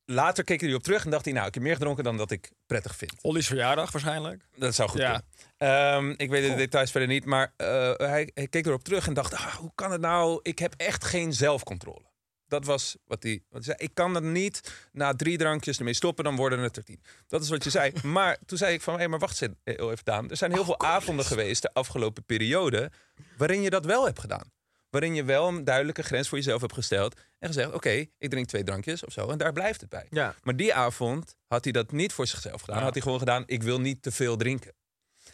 [0.06, 2.30] Later keek hij erop terug en dacht hij, nou, ik heb meer gedronken dan dat
[2.30, 3.12] ik prettig vind.
[3.22, 4.44] Ollie's verjaardag waarschijnlijk.
[4.56, 5.06] Dat zou goed Ja.
[5.06, 5.26] kunnen.
[5.56, 9.14] Ehm, ik weet de details verder niet, maar eh, hij, hij keek erop terug en
[9.14, 10.40] dacht, ah, hoe kan het nou?
[10.42, 12.12] Ik heb echt geen zelfcontrole.
[12.48, 13.76] Dat was wat hij, wat hij zei.
[13.88, 17.02] Ik kan er niet na drie drankjes ermee stoppen, dan worden het er tien.
[17.26, 17.92] Dat is wat je zei.
[18.02, 20.30] Maar toen zei ik van, hé, maar wacht eens heel even, Daan.
[20.30, 22.90] Er zijn heel veel avonden geweest de afgelopen periode
[23.36, 24.52] waarin je dat wel hebt gedaan.
[24.94, 28.46] Waarin je wel een duidelijke grens voor jezelf hebt gesteld en gezegd, oké, ik drink
[28.46, 30.06] twee drankjes of zo en daar blijft het bij.
[30.10, 30.34] Ja.
[30.42, 32.78] Maar die avond had hij dat niet voor zichzelf gedaan.
[32.78, 32.82] Ja.
[32.84, 34.72] Had hij gewoon gedaan, ik wil niet te veel drinken.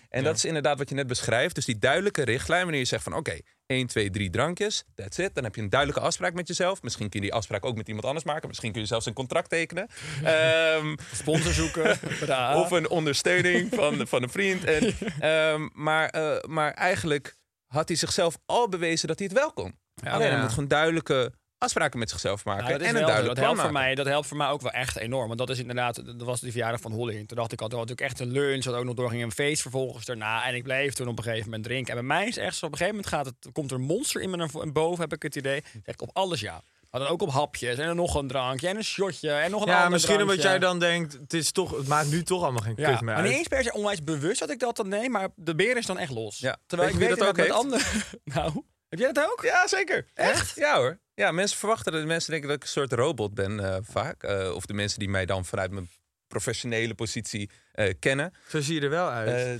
[0.09, 0.27] En Ja.
[0.27, 1.55] dat is inderdaad wat je net beschrijft.
[1.55, 5.35] Dus die duidelijke richtlijn, wanneer je zegt van oké, 1, 2, 3 drankjes, that's it.
[5.35, 6.83] Dan heb je een duidelijke afspraak met jezelf.
[6.83, 8.49] Misschien kun je die afspraak ook met iemand anders maken.
[8.49, 9.89] Misschien kun je zelfs een contract tekenen.
[10.25, 11.99] Ehm, Sponsor zoeken.
[12.63, 14.65] of een ondersteuning van, van een vriend.
[14.65, 17.39] En, ehm, maar, eh, maar eigenlijk
[17.73, 19.79] had hij zichzelf al bewezen dat hij het wel kon.
[19.95, 22.69] Ja, Alleen hij moet gewoon duidelijke afspraken met zichzelf maken.
[22.69, 23.95] Dat en een duidelijk dat helpt voor mij.
[23.95, 25.27] Dat helpt voor mij ook wel echt enorm.
[25.27, 27.25] Want dat is inderdaad, dat was die verjaardag van Holly.
[27.27, 29.33] Toen dacht ik al, toen had ik echt een lunch, had ook nog doorging een
[29.33, 30.47] feest vervolgens daarna.
[30.47, 31.97] En ik bleef toen op een gegeven moment drinken.
[31.97, 33.83] En bij mij is echt zo, op een gegeven moment gaat het, komt er een
[33.83, 35.63] monster in me naar boven, heb ik het idee.
[35.73, 36.63] Zeg ik op alles ja.
[36.91, 39.63] Maar dan ook op hapjes en dan nog een drankje en een shotje en nog
[39.63, 42.43] een Ja, ander misschien omdat jij dan denkt, het, is toch, het maakt nu toch
[42.43, 43.39] allemaal geen Ja, kut meer maar niet uit.
[43.39, 45.99] eens per se onwijs bewust dat ik dat dan neem, maar de beer is dan
[45.99, 46.39] echt los.
[46.39, 46.57] Ja.
[46.67, 47.85] Terwijl Weet ik je weet wie dat dat ook met andere...
[48.35, 49.43] nou, heb jij dat ook?
[49.45, 50.07] Ja, zeker.
[50.15, 50.55] Echt?
[50.57, 50.99] Ja hoor.
[51.15, 54.23] Ja, mensen verwachten dat mensen denken dat ik een soort robot ben eh, vaak.
[54.23, 55.89] Eh, of de mensen die mij dan vanuit mijn
[56.29, 58.35] professionele positie eh, kennen.
[58.49, 59.47] Zo zie je er wel uit.
[59.47, 59.60] Eh,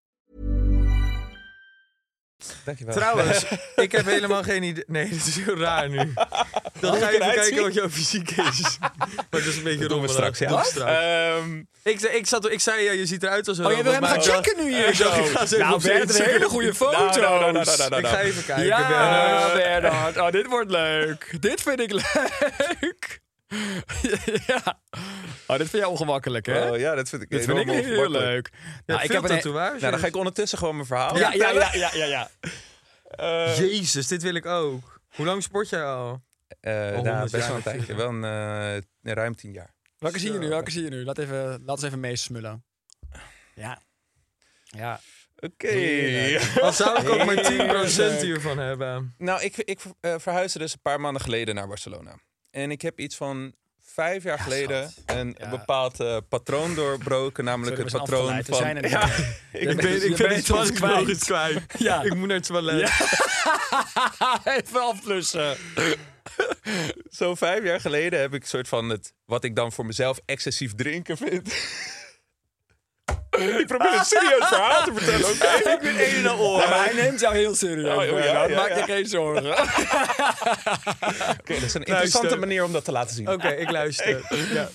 [2.63, 2.95] Dankjewel.
[2.95, 3.43] Trouwens,
[3.75, 4.83] ik heb helemaal geen idee.
[4.87, 6.13] Nee, dat is heel raar nu.
[6.79, 8.61] Dan ga je even kijken wat jouw fysiek is.
[9.29, 10.11] Maar dat is een beetje rommelig.
[10.11, 10.63] straks, ja.
[10.75, 13.83] Ehm, Ik, zei- ik, zat, ik zei, ja, je ziet eruit als een Oh, jij
[13.83, 16.73] wil hem gaan checken nu hier ik dacht, ik ga Nou, Bert, een hele goede.
[16.79, 18.65] Nou, nou, nou, nou, Ik ga even kijken.
[18.65, 19.51] Ja.
[19.53, 20.17] Bernard.
[20.17, 21.37] Oh, dit wordt leuk.
[21.39, 23.19] Dit vind ik leuk.
[24.47, 24.79] ja.
[25.47, 26.69] Oh, dit vind jij ongemakkelijk, hè?
[26.71, 28.23] oh, ja, dat vind ik dit vind ik heel ongemakkelijk.
[28.23, 28.49] leuk.
[28.53, 29.29] Ja, Nou, ik heb een...
[29.29, 29.79] tatoeage.
[29.79, 32.29] Nou, dan ga ik ondertussen gewoon mijn verhaal Ja, ja, ja, ja, ja, ja.
[33.11, 35.01] Eh, Jezus, dit wil ik ook.
[35.15, 36.21] Hoe lang sport jij al?
[36.59, 37.95] eh, nou, best jaar wel een tijdje.
[37.95, 39.73] Wel een, eh, ruim tien jaar.
[39.97, 40.47] Welke zie je nu?
[40.49, 41.03] Welke zie je nu?
[41.03, 42.63] Laat, even, laat eens even meesmullen.
[43.55, 43.81] Ja.
[44.63, 44.99] Ja.
[45.39, 46.39] Oké.
[46.61, 48.21] Al zou ik ook maar 10% Heerlijk.
[48.21, 49.13] hiervan hebben.
[49.17, 52.19] Nou, ik, ik verhuisde dus een paar maanden geleden naar Barcelona.
[52.51, 55.15] En ik heb iets van vijf jaar geleden schat.
[55.17, 55.49] een Ja.
[55.49, 57.43] bepaald eh, patroon doorbroken.
[57.43, 58.55] Namelijk Sorry, het patroon van...
[58.55, 59.05] zijn er ja,
[59.51, 61.23] ik Ik ben- ben, ik ben iets kwijt.
[61.23, 61.59] kwijt.
[61.77, 62.01] Ja.
[62.03, 62.89] Ik moet naar het toilet.
[64.45, 65.57] even afplussen.
[67.09, 69.13] Zo vijf jaar geleden heb ik een soort van het...
[69.25, 71.53] Wat ik dan voor mezelf excessief drinken vind.
[73.59, 75.69] Ik probeer een serieus verhaal te vertellen, oké?
[75.71, 76.61] Ik ben een en al oor.
[76.61, 77.97] Ja, maar hij neemt jou heel serieus.
[77.97, 78.77] Oh, ja, ja, Maak ja.
[78.77, 79.51] je geen zorgen.
[81.39, 83.29] Oké, dat is een interessante manier om dat te laten zien.
[83.29, 84.21] Oké, ik luister.
[84.53, 84.69] Ja.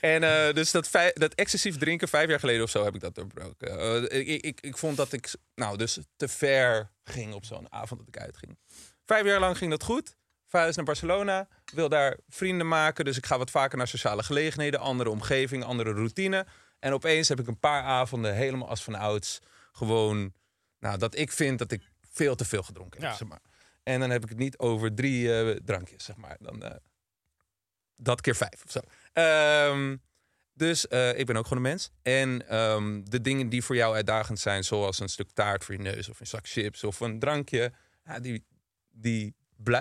[0.00, 3.14] En eh, dus dat, dat excessief drinken, vijf jaar geleden of zo heb ik dat
[3.14, 3.78] doorbroken.
[3.78, 8.00] Eh, ik, ik, ik vond dat ik nou, dus te ver ging op zo'n avond
[8.00, 8.58] dat ik uitging.
[9.04, 10.16] Vijf jaar lang ging dat goed.
[10.46, 13.04] Verhuis naar Barcelona, wil daar vrienden maken.
[13.04, 16.46] Dus ik ga wat vaker naar sociale gelegenheden, andere omgeving, andere routine.
[16.78, 19.40] En opeens heb ik een paar avonden helemaal als van ouds
[19.72, 20.32] gewoon...
[20.78, 23.16] Nou, dat ik vind dat ik veel te veel gedronken heb, Ja.
[23.16, 23.40] zeg maar.
[23.82, 26.36] En dan heb ik het niet over drie eh, drankjes, zeg maar.
[26.40, 26.76] Dan, eh,
[27.96, 28.80] dat keer vijf of zo.
[29.12, 29.96] Ehm,
[30.52, 31.90] dus eh, ik ben ook gewoon een mens.
[32.02, 35.80] En ehm, de dingen die voor jou uitdagend zijn, zoals een stuk taart voor je
[35.80, 37.72] neus of een zak chips of een drankje,
[38.04, 38.44] ja, die,
[38.90, 39.34] die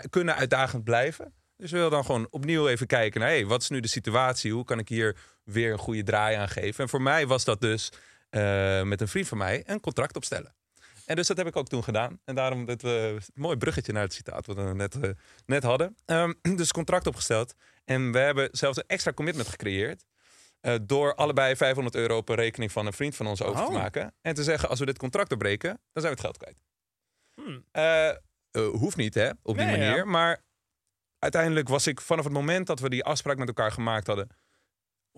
[0.10, 1.34] kunnen uitdagend blijven.
[1.58, 3.29] Dus we willen dan gewoon opnieuw even kijken naar...
[3.29, 4.53] Hey, wat is nu de situatie?
[4.53, 6.84] Hoe kan ik hier weer een goede draai aan geven?
[6.84, 7.91] En voor mij was dat dus
[8.29, 10.55] eh, met een vriend van mij een contract opstellen.
[11.05, 12.19] En dus dat heb ik ook toen gedaan.
[12.23, 15.10] En daarom dit eh, mooi bruggetje naar het citaat wat we net, eh,
[15.45, 15.95] net hadden.
[16.05, 17.53] Ehm, dus contract opgesteld.
[17.86, 20.03] En we hebben zelfs een extra commitment gecreëerd.
[20.60, 23.71] eh, door allebei 500 euro op een rekening van een vriend van ons over te
[23.71, 23.73] Oh.
[23.77, 24.13] maken.
[24.21, 26.58] En te zeggen, als we dit contract doorbreken, dan zijn we het geld kwijt.
[27.36, 27.65] Hmm.
[28.79, 29.95] Hoeft niet, hè, op die Nee, manier.
[29.95, 30.05] ja.
[30.05, 30.43] Maar
[31.19, 34.27] uiteindelijk was ik vanaf het moment dat we die afspraak met elkaar gemaakt hadden...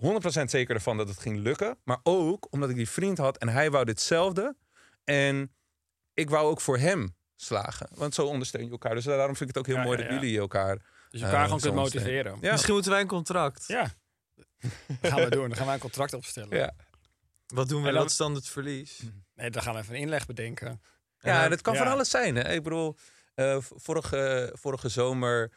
[0.02, 1.78] 100% zeker ervan dat het ging lukken.
[1.84, 4.56] Maar ook omdat ik die vriend had en hij wou ditzelfde.
[5.04, 5.54] En
[6.14, 7.88] ik wou ook voor hem slagen.
[7.94, 8.94] Want zo ondersteun je elkaar.
[8.94, 10.20] Dus daarom vind ik het ook heel Ja, mooi ja, dat ja.
[10.20, 10.76] jullie elkaar...
[11.10, 12.08] Dus je elkaar Eh, gewoon kunt ondersteunen.
[12.12, 12.38] motiveren.
[12.46, 12.50] Ja.
[12.52, 13.64] Misschien moeten wij een contract.
[13.66, 13.90] Ja.
[15.00, 15.48] Dat gaan we doen.
[15.48, 16.56] Dan gaan wij een contract opstellen.
[16.58, 16.74] Ja.
[17.46, 17.88] Wat doen we?
[17.88, 19.02] En Wat is dan het verlies?
[19.34, 20.82] Nee, dan gaan we even een inleg bedenken.
[21.18, 22.34] Ja, dan- dat kan van alles zijn.
[22.36, 22.52] Hè?
[22.52, 22.96] Ik bedoel,
[23.34, 25.52] eh, vorige, vorige zomer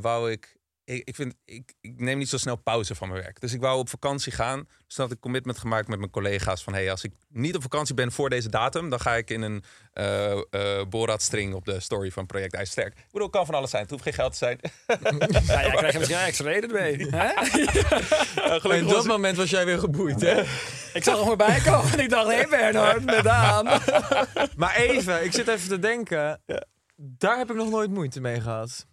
[0.00, 0.56] wou ik...
[0.88, 3.40] Ik, ik, vind, ik, ik neem niet zo snel pauze van mijn werk.
[3.40, 4.58] Dus ik wou op vakantie gaan.
[4.86, 6.62] Dus toen had ik commitment gemaakt met mijn collega's.
[6.62, 8.90] Van hey, als ik niet op vakantie ben voor deze datum...
[8.90, 12.98] dan ga ik in een eh eh Borat-string op de story van Project IJssterk.
[12.98, 13.82] Ik bedoel, het kan van alles zijn.
[13.82, 14.60] Het hoeft geen geld te zijn.
[15.46, 16.96] Ja, jij krijgt er misschien extra reden mee.
[18.78, 20.40] In was dat moment was jij weer geboeid, hè?
[20.98, 23.64] Ik zag hem voorbij komen en ik dacht, hé hey Bernhard, met Daan.
[24.56, 26.42] Maar even, ik zit even te denken.
[26.96, 28.86] Daar heb ik nog nooit moeite mee gehad.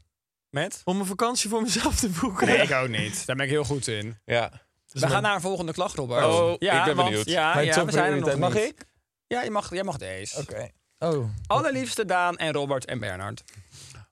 [0.55, 0.81] Met?
[0.83, 2.47] Om een vakantie voor mezelf te boeken.
[2.47, 3.25] Nee, ik ook niet.
[3.25, 4.17] Daar ben ik heel goed in.
[4.25, 4.51] Ja.
[4.87, 6.25] we gaan naar een volgende klacht, Robert.
[6.25, 7.29] Oh, ik ben want- benieuwd.
[7.29, 8.37] Ja, ja we zijn er nog niet.
[8.37, 8.85] Mag ik?
[9.27, 10.39] Ja, je mag, jij mag deze.
[10.39, 10.69] Oké.
[10.99, 11.29] Oh.
[11.47, 13.43] Allerliefste Daan en Robert en Bernhard.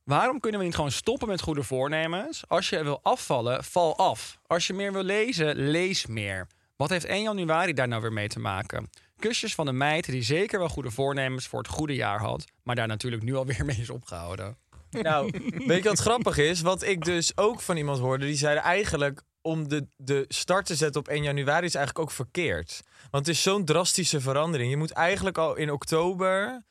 [0.04, 2.44] Waarom kunnen we niet gewoon stoppen met goede voornemens?
[2.48, 4.40] Als je wil afvallen, val af.
[4.48, 6.48] Als je meer wil lezen, lees meer.
[6.76, 8.90] Wat heeft 1 januari daar nou weer mee te maken?
[9.18, 12.76] Kusjes van een meid die zeker wel goede voornemens voor het goede jaar had, maar
[12.76, 14.58] daar natuurlijk nu alweer mee is opgehouden.
[15.02, 15.32] Nou,
[15.68, 16.62] weet je wat grappig is?
[16.62, 20.76] Wat ik dus ook van iemand hoorde, die zeiden eigenlijk om de, de start te
[20.76, 22.82] zetten op 1 januari is eigenlijk ook verkeerd.
[23.12, 24.70] Want het is zo'n drastische verandering.
[24.70, 26.64] Je moet eigenlijk al in oktober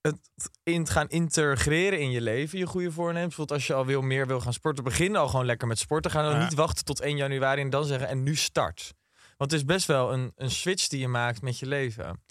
[0.00, 0.18] het
[0.62, 3.26] in gaan integreren in je leven, je goede voornemens.
[3.26, 6.10] Bijvoorbeeld als je al wil meer wil gaan sporten, begin al gewoon lekker met sporten.
[6.10, 6.42] Ga dan Ja.
[6.44, 8.94] niet wachten tot 1 januari en dan zeggen en nu start.
[9.36, 12.22] Want het is best wel een, een switch die je maakt met je leven.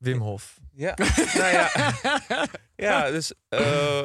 [0.00, 0.58] Wim Hof.
[0.74, 0.94] Ja,
[1.34, 1.70] nou ja.
[2.88, 3.32] ja, dus...
[3.48, 3.98] eh,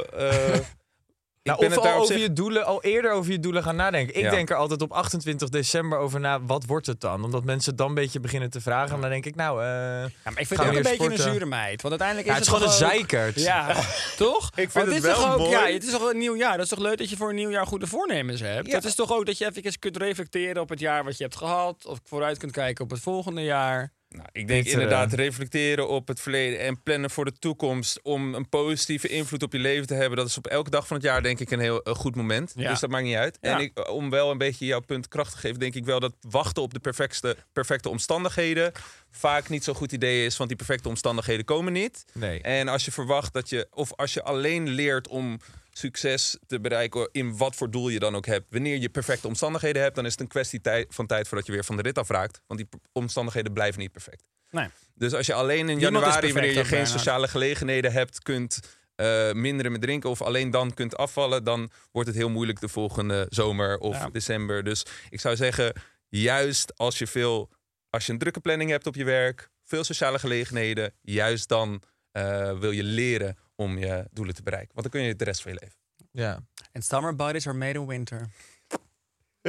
[0.53, 3.39] eh, ik Nou, ben of het al, over zich- je doelen, al eerder over je
[3.39, 4.15] doelen gaan nadenken.
[4.15, 4.29] Ik Ja.
[4.29, 7.23] denk er altijd op 28 december over na, wat wordt het dan?
[7.23, 8.95] Omdat mensen dan een beetje beginnen te vragen.
[8.95, 11.11] En dan denk ik, nou, eh, Ja, maar ik vind Gaan het ook een beetje
[11.25, 11.81] een zure meid.
[11.81, 13.41] Want uiteindelijk ja, is het is gewoon een ook- zeikert.
[13.41, 13.73] Ja,
[14.17, 14.49] toch?
[14.53, 15.49] vind Want het is wel toch ook, mooi.
[15.51, 16.53] Ja, het is toch een nieuw jaar.
[16.57, 18.67] Dat is toch leuk dat je voor een nieuw jaar goede voornemens hebt.
[18.67, 18.75] Ja.
[18.75, 21.35] Het is toch ook dat je even kunt reflecteren op het jaar wat je hebt
[21.35, 21.85] gehad.
[21.85, 23.93] Of vooruit kunt kijken op het volgende jaar.
[24.09, 28.01] Nou, ik denk Dit, inderdaad eh, reflecteren op het verleden en plannen voor de toekomst
[28.01, 30.17] om een positieve invloed op je leven te hebben.
[30.17, 32.53] Dat is op elke dag van het jaar denk ik een heel eh, goed moment.
[32.55, 32.69] Ja.
[32.69, 33.37] Dus dat maakt niet uit.
[33.41, 33.57] Ja.
[33.57, 36.13] En ik, om wel een beetje jouw punt kracht te geven, denk ik wel dat
[36.21, 38.71] wachten op de perfecte, perfecte omstandigheden
[39.11, 42.05] vaak niet zo'n goed idee is, want die perfecte omstandigheden komen niet.
[42.13, 42.41] Nee.
[42.41, 45.39] En als je verwacht dat je, of als je alleen leert om
[45.77, 49.81] succes te bereiken in wat voor doel je dan ook hebt, wanneer je perfecte omstandigheden
[49.81, 51.97] hebt, dan is het een kwestie tij- van tijd voordat je weer van de rit
[51.97, 52.41] afraakt.
[52.47, 54.23] Want die omstandigheden blijven niet perfect.
[54.49, 54.67] Nee.
[54.93, 58.59] Dus als je alleen in Niemand januari, wanneer je geen sociale gelegenheden hebt, kunt
[58.95, 62.67] eh, minderen met drinken of alleen dan kunt afvallen, dan wordt het heel moeilijk de
[62.67, 64.09] volgende zomer of Ja.
[64.09, 64.63] december.
[64.63, 65.73] Dus ik zou zeggen,
[66.09, 67.49] juist als je veel,
[67.89, 72.59] als je een drukke planning hebt op je werk, veel sociale gelegenheden, juist dan eh,
[72.59, 74.75] wil je leren om je doelen te bereiken.
[74.75, 75.77] Want dan kun je de rest van je leven.
[76.11, 76.39] Ja.
[76.73, 78.27] And summer bodies are made in winter.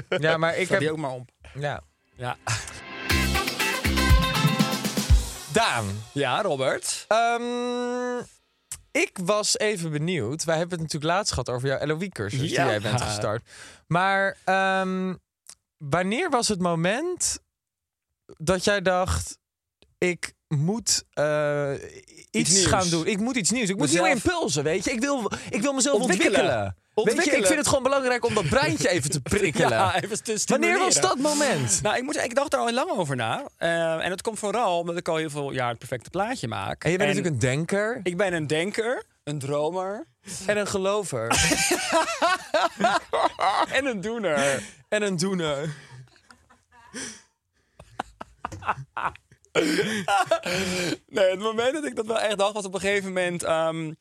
[0.18, 1.30] ja, maar ik heb die ook maar op.
[1.54, 1.82] Ja.
[2.16, 2.36] Ja,
[5.52, 6.02] Daan.
[6.12, 7.04] ja Robert.
[7.08, 8.18] Ehm,
[8.90, 10.44] ik was even benieuwd.
[10.44, 13.48] Wij hebben het natuurlijk laatst gehad over jouw LOE-cursus die jij bent gestart.
[13.86, 15.14] Maar ehm,
[15.76, 17.38] wanneer was het moment
[18.36, 19.38] dat jij dacht...
[19.98, 21.72] ik moet eh,
[22.30, 23.06] iets, gaan doen.
[23.06, 23.68] Ik moet iets nieuws.
[23.68, 24.92] Ik moet nieuwe impulsen, weet je.
[24.92, 26.40] Ik wil, ik wil mezelf Ontwikkelen.
[26.40, 26.76] ontwikkelen.
[27.04, 29.70] Weet je, ik vind het gewoon belangrijk om dat breintje even te prikkelen.
[29.70, 31.82] Ja, even te Wanneer was dat moment?
[31.82, 33.48] Nou, ik, moet, ik dacht er al lang over na.
[33.56, 36.84] Eh, en dat komt vooral omdat ik al heel veel jaar het perfecte plaatje maak.
[36.84, 40.06] En je bent natuurlijk een denker Ik ben een denker, een dromer
[40.46, 41.28] en een gelover.
[43.76, 44.62] en een doener.
[44.88, 45.74] en een doener.
[51.08, 53.42] Nee, het moment dat ik dat wel echt dacht was op een gegeven moment...
[53.42, 53.92] ehm,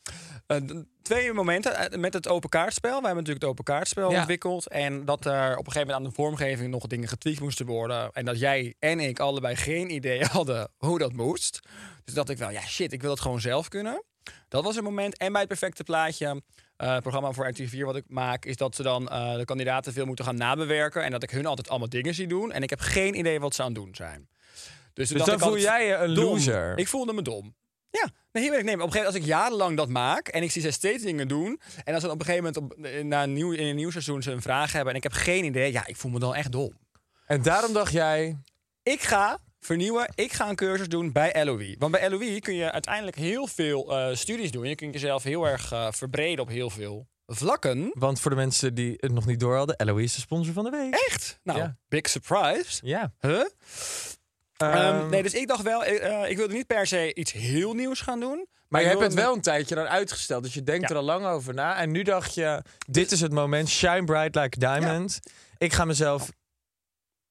[0.48, 0.58] eh,
[1.02, 2.90] twee momenten Eh, met het open kaartspel.
[2.90, 4.18] We hebben natuurlijk het open kaartspel Ja.
[4.20, 4.68] ontwikkeld.
[4.68, 8.10] En dat er op een gegeven moment aan de vormgeving nog dingen getweakt moesten worden.
[8.12, 11.60] En dat jij en ik allebei geen idee hadden hoe dat moest.
[12.04, 14.04] Dus dacht ik wel, ja shit, ik wil dat gewoon zelf kunnen.
[14.48, 15.18] Dat was een moment.
[15.18, 16.42] En bij het perfecte plaatje,
[16.78, 20.06] eh, het programma voor RTV4 wat ik maak, is dat ze dan de kandidaten veel
[20.06, 21.04] moeten gaan nabewerken.
[21.04, 22.52] En dat ik hun altijd allemaal dingen zie doen.
[22.52, 24.30] En ik heb geen idee wat ze aan het doen zijn.
[24.96, 26.24] Dus, Dus dan ik voel jij je een dom.
[26.26, 26.78] loser.
[26.78, 27.56] Ik voelde me dom.
[27.90, 28.64] Ja, nee, heel eerlijk.
[28.64, 30.72] Nee, maar op een gegeven moment, als ik jarenlang dat maak en ik zie ze
[30.72, 31.60] steeds dingen doen.
[31.84, 34.22] En als ze op een gegeven moment op, na een nieuw, in een nieuw seizoen
[34.24, 36.52] ze een vraag hebben en ik heb geen idee, ja, ik voel me dan echt
[36.52, 36.74] dom.
[37.26, 38.38] En daarom dacht jij,
[38.84, 40.12] Ik ga vernieuwen.
[40.16, 41.76] Ik ga een cursus doen bij LOE.
[41.80, 44.68] Want bij LOE kun je uiteindelijk heel veel eh, studies doen.
[44.68, 47.92] Je kunt jezelf heel erg eh, verbreden op heel veel vlakken.
[47.94, 50.64] want voor de mensen die het nog niet door hadden, Eloise is de sponsor van
[50.64, 50.94] de week.
[51.10, 51.40] Echt?
[51.44, 51.78] Nou, Ja.
[51.88, 52.80] big surprise.
[52.88, 53.14] Ja.
[53.20, 53.46] Huh?
[54.58, 57.32] Ehm, Ehm, nee, dus ik dacht wel, eh, eh, ik wilde niet per se iets
[57.32, 58.48] heel nieuws gaan doen.
[58.70, 60.44] maar je hebt het wel een tijdje dan uitgesteld.
[60.44, 60.90] Dus je denkt Ja.
[60.90, 61.76] er al lang over na.
[61.78, 63.70] En nu dacht je, dit is het moment.
[63.70, 65.20] Shine bright like a diamond.
[65.58, 66.32] Ik ga mezelf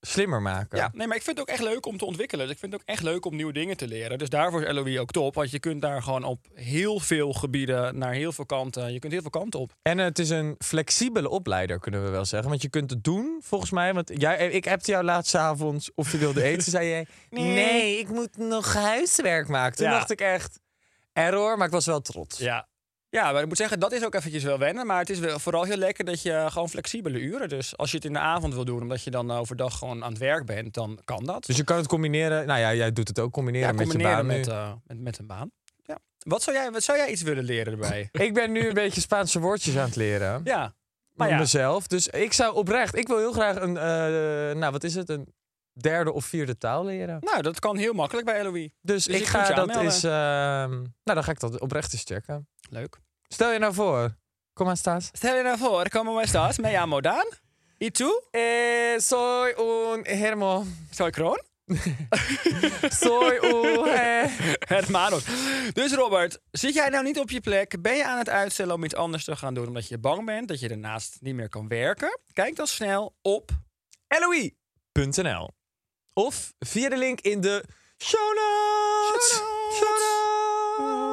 [0.06, 0.78] slimmer maken.
[0.78, 2.44] Ja, nee, maar ik vind het ook echt leuk om te ontwikkelen.
[2.46, 4.18] Dus ik vind het ook echt leuk om nieuwe dingen te leren.
[4.18, 5.34] Dus daarvoor is LOE ook top.
[5.34, 8.92] Want je kunt daar gewoon op heel veel gebieden, naar heel veel kanten.
[8.92, 9.72] Je kunt heel veel kanten op.
[9.82, 12.48] En het is een flexibele opleider, kunnen we wel zeggen.
[12.48, 13.94] Want je kunt het doen, volgens mij.
[13.94, 16.70] Want jij, ik appte jou laatste avond of je wilde eten.
[16.70, 17.98] zei jij, nee.
[17.98, 19.76] ik moet nog huiswerk maken.
[19.76, 19.92] Toen Ja.
[19.92, 20.60] dacht ik echt,
[21.12, 22.38] error, maar ik was wel trots.
[22.38, 22.66] Ja.
[23.14, 24.86] Ja, maar ik moet zeggen, dat is ook eventjes wel wennen.
[24.86, 27.48] Maar het is wel vooral heel lekker dat je gewoon flexibele uren.
[27.48, 30.10] Dus als je het in de avond wil doen, omdat je dan overdag gewoon aan
[30.10, 31.46] het werk bent, dan kan dat.
[31.46, 32.46] Dus je kan het combineren.
[32.46, 34.52] Nou ja, jij doet het ook combineren ja, met je baan met, nu.
[34.52, 35.50] eh, met, met een baan.
[35.84, 35.98] Ja.
[36.18, 38.08] Wat, zou jij, wat zou jij iets willen leren erbij?
[38.26, 40.40] Ik ben nu een beetje Spaanse woordjes aan het leren.
[40.44, 40.74] ja.
[41.12, 41.86] Maar ja, mezelf.
[41.86, 45.34] Dus ik zou oprecht, ik wil heel graag een, eh, nou wat is het, een
[45.72, 47.18] derde of vierde taal leren.
[47.20, 48.70] nou, dat kan heel makkelijk bij LOE.
[48.80, 52.48] Dus, Dus ik ga dat is, ehm, nou dan ga ik dat oprecht eens checken.
[52.74, 52.98] Leuk.
[53.28, 54.16] Stel je nou voor,
[54.52, 55.08] kom maar staat.
[55.12, 56.58] Stel je nou voor, como estás?
[56.58, 57.24] Me llamo Dan.
[57.78, 58.20] ¿Y tú?
[58.30, 60.64] Eh, soy un hermo.
[60.90, 61.42] Soy Kroon.
[63.02, 64.30] Soy un eh.
[64.58, 65.24] Hermanos.
[65.72, 67.82] Dus Robert, zit jij nou niet op je plek?
[67.82, 70.48] Ben je aan het uitstellen om iets anders te gaan doen omdat je bang bent
[70.48, 72.18] dat je daarnaast niet meer kan werken?
[72.32, 73.50] Kijk dan snel op
[74.08, 75.50] LOE.nl
[76.12, 77.64] of via de link in de
[77.98, 79.42] show notes.
[79.72, 81.03] Show notes.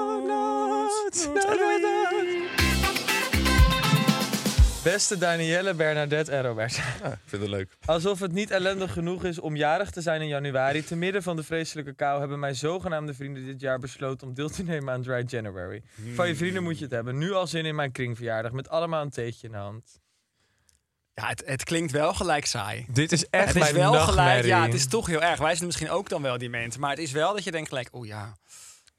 [4.84, 6.76] Beste Danielle, Bernadette en Robert.
[6.76, 7.78] Ja, ik vind het leuk.
[7.86, 10.84] Alsof het niet ellendig genoeg is om jarig te zijn in januari.
[10.84, 14.50] Te midden van de vreselijke kou hebben mijn zogenaamde vrienden dit jaar besloten om deel
[14.50, 15.82] te nemen aan Dry January.
[16.16, 17.18] Van je vrienden moet je het hebben.
[17.18, 20.00] Nu al zin in mijn kringverjaardag met allemaal een theetje in de hand.
[21.14, 22.86] Ja, het, het klinkt wel gelijk saai.
[22.90, 25.40] Dit is echt het is mijn wel gelijk, ja, het is toch heel erg.
[25.40, 26.82] Wij zijn misschien ook dan wel die mensen.
[26.82, 28.36] Maar het is wel dat je denkt gelijk, oh ja.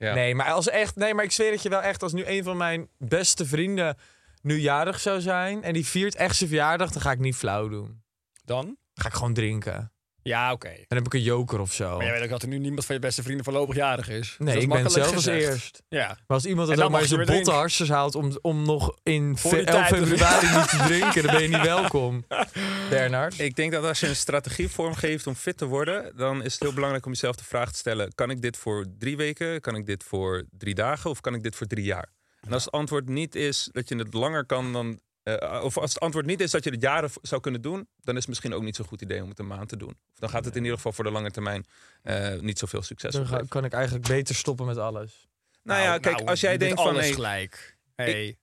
[0.03, 0.15] Ja.
[0.15, 2.45] Nee, maar als echt, nee, maar ik zweer het je wel echt, als nu een
[2.45, 3.97] van mijn beste vrienden
[4.41, 7.69] nu jarig zou zijn en die viert echt zijn verjaardag, dan ga ik niet flauw
[7.69, 8.03] doen.
[8.45, 8.65] Dan?
[8.65, 9.92] Dan ga ik gewoon drinken.
[10.23, 10.69] Ja, oké.
[10.89, 11.97] Dan heb ik een joker of zo.
[11.97, 14.19] Maar jij weet ook dat er nu niemand van je beste vrienden voorlopig jarig is.
[14.29, 15.83] Dus nee, dat is ik ben makkelijk zelf als eerst.
[15.89, 16.07] Ja.
[16.07, 19.39] Maar als iemand het dan ook maar zijn botte hartjes haalt om, om nog in
[19.39, 22.25] Voor fe- die 11 tijd te februari niet te drinken, dan ben je niet welkom.
[22.91, 23.39] Bernard?
[23.39, 26.63] Ik denk dat als je een strategie vormgeeft om fit te worden, dan is het
[26.63, 29.75] heel belangrijk om jezelf de vraag te stellen: kan ik dit voor drie weken, kan
[29.77, 32.09] ik dit voor drie dagen of kan ik dit voor drie jaar?
[32.41, 35.01] En als het antwoord niet is dat je het langer kan dan.
[35.23, 38.15] Eh, of als het antwoord niet is dat je het jaren zou kunnen doen, dan
[38.15, 39.89] is het misschien ook niet zo'n goed idee om het een maand te doen.
[40.13, 41.67] Of dan gaat het in ieder geval voor de lange termijn
[42.03, 45.29] eh, niet zoveel succes Dan ga- kan ik eigenlijk beter stoppen met alles.
[45.63, 46.89] Nou ja, kijk, nou, als jij denkt van.
[46.89, 47.79] alles Hey, gelijk.
[47.95, 48.37] Hey,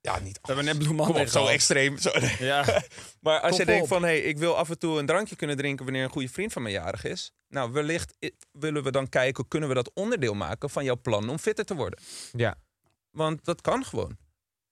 [0.00, 1.98] ja, niet we hebben net bloemen zo extreem.
[1.98, 2.64] Zo, Ja.
[3.20, 5.56] Maar als Kom je denkt van, hé, ik wil af en toe een drankje kunnen
[5.56, 7.32] drinken wanneer een goede vriend van me jarig is.
[7.48, 8.16] Nou, wellicht
[8.52, 11.74] willen we dan kijken, kunnen we dat onderdeel maken van jouw plan om fitter te
[11.74, 11.98] worden?
[12.32, 12.54] Ja.
[13.10, 14.16] Want dat kan gewoon.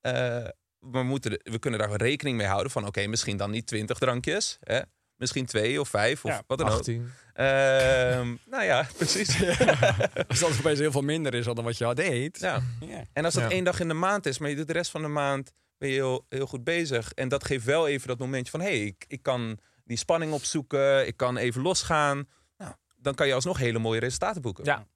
[0.01, 0.45] Eh,
[0.91, 4.59] we, moeten we kunnen daar rekening mee houden van, oké, misschien dan niet twintig drankjes.
[4.61, 4.81] Hè?
[5.17, 6.79] Misschien twee of vijf of Ja, wat dan ook.
[6.79, 7.13] 18.
[7.33, 9.43] Ehm, nou ja, precies.
[10.29, 12.39] Als dat opeens heel veel minder is dan wat je had deed.
[12.41, 12.63] Ja.
[12.81, 13.05] Ja.
[13.13, 13.51] En als dat Ja.
[13.51, 15.89] één dag in de maand is, maar je doet de rest van de maand, ben
[15.89, 17.13] je heel, heel goed bezig.
[17.13, 20.33] En dat geeft wel even dat momentje van, hé, hey, ik, ik kan die spanning
[20.33, 22.29] opzoeken, ik kan even losgaan.
[22.59, 24.65] Nou, dan kan je alsnog hele mooie resultaten boeken.
[24.65, 24.87] Ja.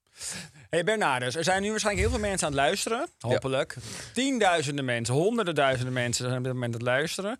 [0.70, 3.08] Hey Bernardus, er zijn nu waarschijnlijk heel veel mensen aan het luisteren.
[3.18, 3.76] Hopelijk.
[4.12, 7.38] Tienduizenden mensen, honderden duizenden mensen zijn op dit moment aan het luisteren.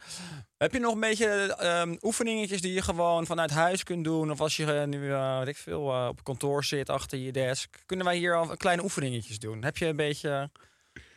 [0.58, 4.30] Heb je nog een beetje ehm, oefeningetjes die je gewoon vanuit huis kunt doen?
[4.30, 7.32] Of als je eh, nu, eh, weet ik veel, eh, op kantoor zit achter je
[7.32, 7.82] desk.
[7.86, 9.64] Kunnen wij hier al kleine oefeningetjes doen?
[9.64, 10.50] Heb je een beetje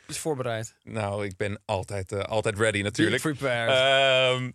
[0.08, 0.76] iets voorbereid?
[0.84, 3.24] Nou, ik ben altijd, altijd ready natuurlijk.
[3.24, 3.70] Be prepared.
[3.70, 4.52] Ehm,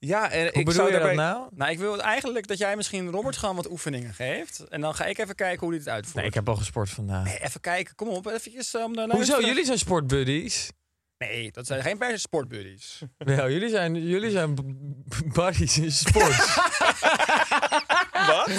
[0.00, 1.14] ja, en Hoe ik bedoel zou je daarbij...
[1.14, 1.48] dat nou?
[1.54, 4.64] nou, ik wil eigenlijk dat jij misschien Robert gewoon wat oefeningen geeft.
[4.68, 6.16] En dan ga ik even kijken hoe hij het uitvoert.
[6.16, 7.24] Nee, ik heb al gesport vandaag.
[7.24, 9.40] Nee, even kijken, kom op, eventjes eh, om de Hoezo?
[9.40, 10.70] Jullie zijn sportbuddies.
[11.18, 13.02] Nee, dat zijn geen per se sportbuddies.
[13.18, 14.54] Wel, jullie zijn, jullie zijn
[15.34, 16.36] buddies in sport.
[18.28, 18.50] Wat?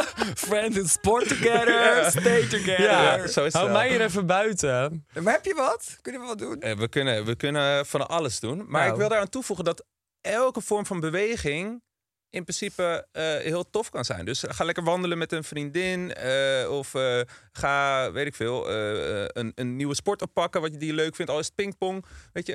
[0.46, 2.82] Friends in sport together, stay together.
[2.82, 3.76] Ja, zo is het Hou wel.
[3.76, 5.06] mij hier even buiten.
[5.20, 5.98] Maar heb je wat?
[6.00, 6.60] Kunnen we wat doen?
[6.60, 8.56] Eh, we, kunnen, we kunnen van alles doen.
[8.68, 8.92] Maar Nou.
[8.92, 9.84] ik wil daaraan toevoegen dat
[10.22, 11.82] elke vorm van beweging
[12.30, 14.24] in principe eh, heel tof kan zijn.
[14.24, 16.14] Dus ga lekker wandelen met een vriendin.
[16.14, 17.20] eh, of eh,
[17.52, 21.30] ga, weet ik veel, een, een nieuwe sport oppakken wat je die leuk vindt.
[21.32, 22.04] Al is het pingpong.
[22.32, 22.52] Weet je,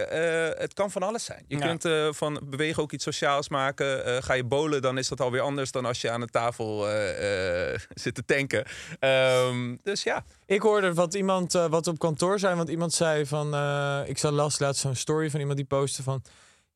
[0.58, 1.44] het kan van alles zijn.
[1.48, 1.76] Je Ja.
[1.76, 4.24] kunt van bewegen ook iets sociaals maken.
[4.24, 6.86] Ga je bowlen, dan is dat alweer anders dan als je aan de tafel
[8.04, 8.66] zit te tanken.
[9.00, 13.48] Ehm, dus ja, Ik hoorde wat iemand wat op kantoor zei, want iemand zei van,
[14.06, 16.22] ik zag last laatst zo'n story van iemand die postte van,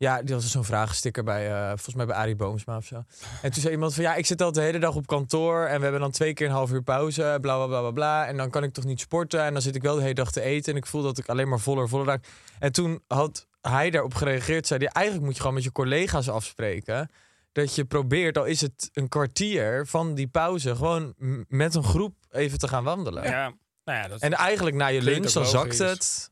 [0.02, 3.04] ja, die was zo'n vragensticker bij, eh, volgens mij bij Arie Boomsma of zo.
[3.42, 5.78] En toen zei iemand van, ja, ik zit al de hele dag op kantoor en
[5.78, 8.28] we hebben dan twee keer een half uur pauze, bla bla bla bla bla.
[8.28, 10.32] En dan kan ik toch niet sporten en dan zit ik wel de hele dag
[10.32, 12.26] te eten en ik voel dat ik alleen maar voller voller raak.
[12.60, 16.30] En toen had hij daarop gereageerd, zei hij, eigenlijk moet je gewoon met je collega's
[16.30, 17.12] afspreken.
[17.52, 21.14] Dat je probeert, al is het een kwartier van die pauze, gewoon
[21.48, 23.24] met een groep even te gaan wandelen.
[23.24, 23.54] Ja.
[23.84, 26.32] Nou ja, dat En eigenlijk na je lunch, dan zakt het.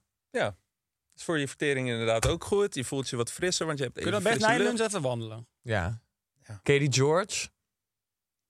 [1.20, 2.76] Is voor je vertering inderdaad ook goed.
[2.76, 5.48] Je voelt je wat frisser, want je hebt Kun je even dan best even wandelen?
[5.62, 6.02] Ja.
[6.48, 6.60] Ja.
[6.64, 7.48] Katie George,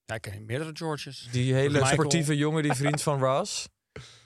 [0.05, 1.28] Ja, ik ken meerdere Georges.
[1.32, 1.91] die hele Michael.
[1.93, 3.67] sportieve jongen, die vriend van Ross.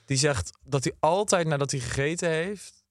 [0.06, 2.84] Die zegt dat hij altijd nadat hij gegeten heeft,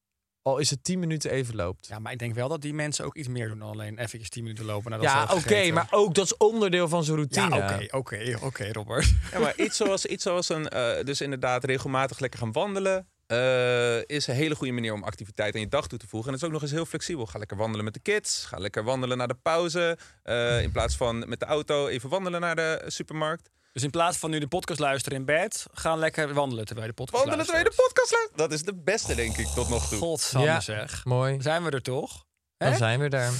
[0.43, 1.87] al is het 10 minuten even loopt.
[1.87, 4.31] Ja, maar ik denk wel dat die mensen ook iets meer doen dan alleen even
[4.31, 4.91] 10 minuten lopen.
[4.91, 7.57] nadat Ja, ze oké, maar ook dat is onderdeel van zijn routine.
[7.57, 9.13] Ja, oké, oké, oké, Robert.
[9.33, 13.09] Ja, maar iets zoals, iets zoals een, eh, dus inderdaad regelmatig lekker gaan wandelen.
[13.27, 16.29] Eh, is een hele goede manier om activiteit aan je dag toe te voegen.
[16.29, 17.27] En het is ook nog eens heel flexibel.
[17.27, 18.45] Ga lekker wandelen met de kids.
[18.45, 19.99] Ga lekker wandelen naar de pauze.
[20.23, 23.51] eh, in plaats van met de auto even wandelen naar de supermarkt.
[23.73, 26.93] Dus in plaats van nu de podcast luisteren in bed, gaan lekker wandelen terwijl je
[26.97, 28.39] de podcast Wandelen terwijl je de podcast luistert.
[28.39, 29.99] Dat is de beste, denk ik, tot nog toe.
[29.99, 30.61] Godsamme Ja.
[30.61, 31.05] zeg.
[31.05, 32.25] Mooi, Zijn we er toch?
[32.57, 32.69] Hè?
[32.69, 33.33] dan zijn we daar.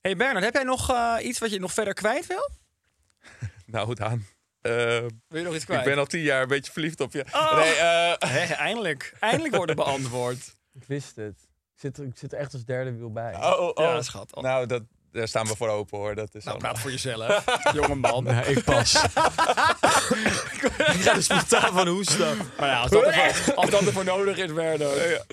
[0.00, 2.48] hey Bernard, heb jij nog eh, iets wat je nog verder kwijt wil?
[3.66, 4.26] Nou, Daan.
[4.60, 4.72] Eh,
[5.28, 5.80] Wil je nog iets kwijt?
[5.80, 7.24] ik ben al tien jaar een beetje verliefd op je.
[7.32, 7.56] Oh.
[7.56, 9.12] Nee, eh, Hè, eindelijk.
[9.20, 10.56] Eindelijk worden beantwoord.
[10.72, 11.48] Ik wist het.
[11.74, 13.34] Ik zit er, ik zit er echt als derde wiel bij.
[13.34, 13.74] oh, oh, oh.
[13.74, 14.34] Ja, schat.
[14.34, 14.42] Oh.
[14.42, 14.82] Nou, dat,
[15.12, 16.14] daar staan we voor open hoor.
[16.14, 17.44] Dat is Nou, allemaal- praat voor jezelf,
[17.80, 18.24] jonge man.
[18.24, 18.94] Nee, ik pas.
[20.94, 22.36] ik ga dus spontaan van hoesten.
[22.58, 25.24] Maar ja, als dat, ervoor, als dat ervoor nodig is, Bernard.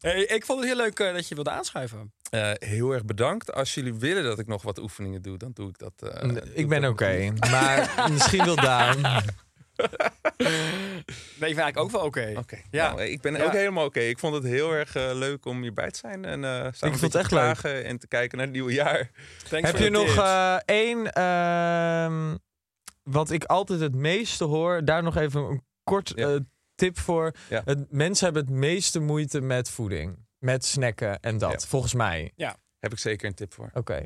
[0.00, 2.12] Hey, ik vond het heel leuk eh, dat je wilde aanschuiven.
[2.30, 3.52] Eh, heel erg bedankt.
[3.52, 5.92] Als jullie willen dat ik nog wat oefeningen doe, dan doe ik dat.
[6.12, 9.22] eh, doe ik ben oké, maar misschien wil Daan.
[9.76, 12.32] Nee, ik vind eigenlijk ook wel oké.
[12.36, 12.56] Oké.
[12.70, 12.88] Ja.
[12.94, 13.44] Nou, ik ben Ja.
[13.44, 14.00] ook helemaal oké.
[14.00, 16.24] Ik vond het heel erg eh, leuk om hierbij te zijn.
[16.24, 17.84] En eh samen vond het echt te leuk.
[17.84, 19.10] en te kijken naar het nieuwe jaar.
[19.48, 22.36] Thanks Heb je nog eh, één, ehm,
[23.02, 26.38] wat ik altijd het meeste hoor, daar nog even een kort Ja.
[26.74, 27.32] tip voor.
[27.48, 27.62] Ja.
[27.64, 31.68] Het, mensen hebben het meeste moeite met voeding, met snacken en dat, Ja.
[31.68, 32.32] volgens mij.
[32.78, 33.70] Heb ik zeker een tip voor.
[33.74, 34.04] Oké.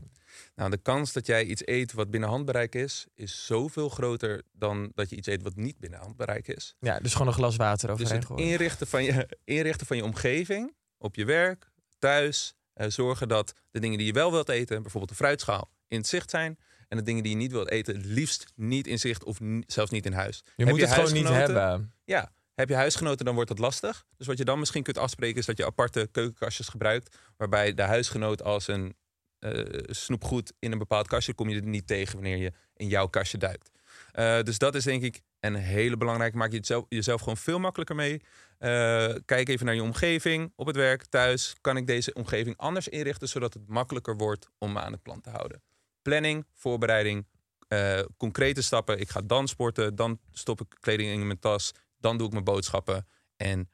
[0.55, 4.93] Nou, de kans dat jij iets eet wat binnen handbereik is, is zoveel groter dan
[4.95, 6.75] dat je iets eet wat niet binnen handbereik is.
[6.81, 8.45] Ja, dus gewoon een glas water Dus overheen het gooien.
[8.45, 12.55] inrichten van, je, inrichten van je omgeving, op je werk, thuis.
[12.73, 16.07] eh, zorgen dat de dingen die je wel wilt eten, bijvoorbeeld de fruitschaal, in het
[16.07, 16.59] zicht zijn.
[16.89, 19.91] En de dingen die je niet wilt eten, het liefst niet in zicht of zelfs
[19.91, 20.43] niet in huis.
[20.45, 21.93] Je Heb moet het gewoon niet hebben.
[22.05, 24.07] Ja, heb je huisgenoten, dan wordt het lastig.
[24.17, 27.17] Dus wat je dan misschien kunt afspreken, is dat je aparte keukenkastjes gebruikt.
[27.37, 28.97] Waarbij de huisgenoot als een
[29.39, 33.07] eh, snoepgoed in een bepaald kastje, kom je er niet tegen wanneer je in jouw
[33.07, 33.71] kastje duikt.
[34.13, 36.37] Eh, dus dat is denk ik een hele belangrijke.
[36.37, 38.21] Maak je het zelf, jezelf gewoon veel makkelijker mee.
[38.59, 41.55] Eh, kijk even naar je omgeving, op het werk, thuis.
[41.61, 45.21] Kan ik deze omgeving anders inrichten, zodat het makkelijker wordt om me aan het plan
[45.21, 45.63] te houden?
[46.03, 47.27] Planning, voorbereiding,
[48.17, 49.01] concrete stappen.
[49.01, 52.45] Ik ga dan sporten, dan stop ik kleding in mijn tas, dan doe ik mijn
[52.45, 53.07] boodschappen.
[53.37, 53.71] En,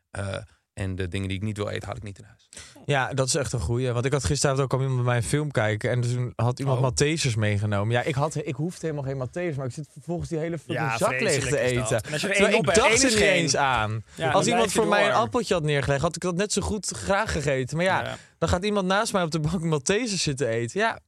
[0.74, 2.48] en de dingen die ik niet wil eten, haal ik niet in huis.
[2.86, 3.92] Ja, dat is echt een goeie.
[3.92, 5.90] Want ik had gisteravond ook al iemand bij mij een film kijken.
[5.90, 6.82] En toen had iemand Oh.
[6.82, 7.94] Maltesers meegenomen.
[7.94, 9.56] Ja, ik, had, ik hoefde helemaal geen Maltesers.
[9.56, 11.96] Maar ik zit vervolgens die hele Ja, zak leeg te eten.
[11.96, 13.28] Er Terwijl ik dacht er niet geen.
[13.32, 14.02] eens aan.
[14.14, 16.86] Ja, Als iemand voor mij een appeltje had neergelegd, had ik dat net zo goed
[16.90, 17.76] graag gegeten.
[17.76, 18.16] Maar ja, Ja.
[18.38, 20.80] dan gaat iemand naast mij op de bank Maltesers zitten eten.
[20.80, 20.98] Ja,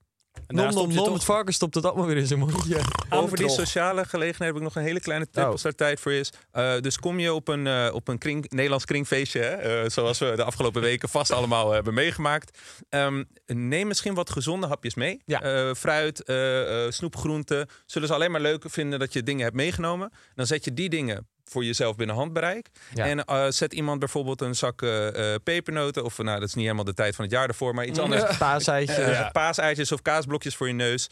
[0.46, 2.80] En nom nom nom, het varken stopt het allemaal weer in zijn mondje.
[3.10, 5.50] Over die sociale gelegenheid heb ik nog een hele kleine tip Oh.
[5.50, 6.32] als daar tijd voor is.
[6.50, 10.18] Eh, dus kom je op een, eh, op een kring, Nederlands kringfeestje, hè, eh, zoals
[10.18, 12.58] we de afgelopen weken vast allemaal hebben meegemaakt.
[12.88, 15.22] Ehm, neem misschien wat gezonde hapjes mee.
[15.24, 15.42] Ja.
[15.42, 17.68] Eh, fruit, eh, eh, snoepgroenten.
[17.86, 20.12] Zullen ze alleen maar leuk vinden dat je dingen hebt meegenomen.
[20.34, 22.68] Dan zet je die dingen voor jezelf binnen handbereik.
[22.94, 23.04] Ja.
[23.06, 26.04] En eh, zet iemand bijvoorbeeld een zak eh, eh, pepernoten.
[26.04, 28.36] Of nou, dat is niet helemaal de tijd van het jaar ervoor, maar iets anders.
[28.38, 28.94] Paaseitje.
[29.02, 31.10] Eh, paaseitjes of kaasblokjes voor je neus.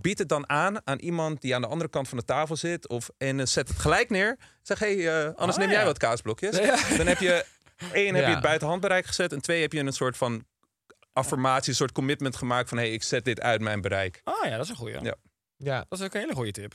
[0.00, 2.88] Bied het dan aan aan iemand die aan de andere kant van de tafel zit.
[2.88, 4.38] Of, en zet het gelijk neer.
[4.62, 5.84] Zeg, hé, hey, anders Ah, neem jij ja.
[5.84, 6.56] wat kaasblokjes.
[6.96, 7.44] Dan heb je,
[7.92, 8.34] één, heb je Ja.
[8.36, 9.32] het buiten handbereik gezet.
[9.32, 10.44] En twee, heb je een soort van
[11.12, 12.78] affirmatie, een soort commitment gemaakt van...
[12.78, 14.20] hé, hey, ik zet dit uit mijn bereik.
[14.24, 15.02] Ah ja, dat is een goeie.
[15.02, 15.14] Ja.
[15.56, 15.84] Ja.
[15.88, 16.74] Dat is ook een hele goede tip.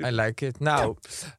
[0.00, 0.60] I like it.
[0.60, 0.96] Nou,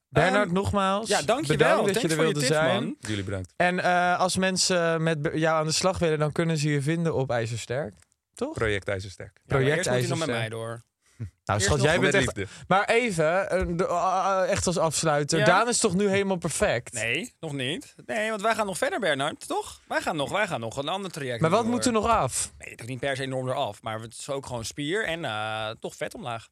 [0.10, 1.08] Bernard, Ehm, nogmaals.
[1.08, 1.58] Ja, dankjewel.
[1.58, 2.84] Bedankt dat Thanks je er je wilde tips, zijn.
[2.84, 2.96] man.
[3.00, 3.54] Jullie bedankt.
[3.56, 7.14] En eh, als mensen met jou aan de slag willen, dan kunnen ze je vinden
[7.16, 7.94] op IJzersterk.
[8.34, 8.54] Toch?
[8.54, 9.32] Project IJzersterk.
[9.34, 10.70] Ja, maar Project eerst moet hij nog met mij IJzersterk.
[10.70, 10.88] door.
[11.46, 12.26] Nou, Eerst schat, jij bent echt...
[12.38, 12.48] liefde.
[12.68, 15.40] Maar even, eh, ah, echt als afsluiter.
[15.40, 15.46] Ja?
[15.46, 16.94] Daan is toch nu helemaal perfect?
[16.94, 17.96] Nee, nog niet.
[18.06, 19.82] Nee, want wij gaan nog verder, Bernard, toch?
[19.88, 21.70] Wij gaan nog, wij gaan nog een ander traject Maar wat door.
[21.72, 22.54] moet er nog af?
[22.58, 23.82] Nee, toch niet per se enorm eraf.
[23.82, 26.48] Maar het is ook gewoon spier en eh, toch vet omlaag.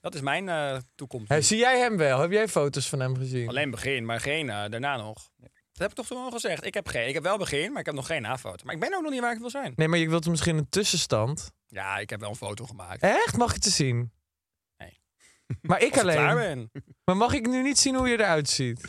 [0.00, 1.32] Dat is mijn eh, toekomst.
[1.38, 2.20] Zie jij hem wel?
[2.20, 3.48] Heb jij foto's van hem gezien?
[3.48, 5.30] Alleen begin, maar geen eh, daarna nog.
[5.72, 6.66] Dat heb ik toch al gezegd.
[6.66, 8.64] Ik heb, geen, ik heb wel begin, maar ik heb nog geen nafoto.
[8.64, 9.72] Maar ik ben ook nog niet waar ik wil zijn.
[9.76, 11.52] Nee, maar je wilt misschien een tussenstand.
[11.66, 13.02] Ja, ik heb wel een foto gemaakt.
[13.02, 13.36] Echt?
[13.36, 14.12] Mag ik te zien?
[14.76, 15.00] Nee.
[15.62, 16.70] Maar ik ik klaar alleen.
[16.72, 16.82] ben.
[17.04, 18.80] Maar mag ik nu niet zien hoe je eruit ziet?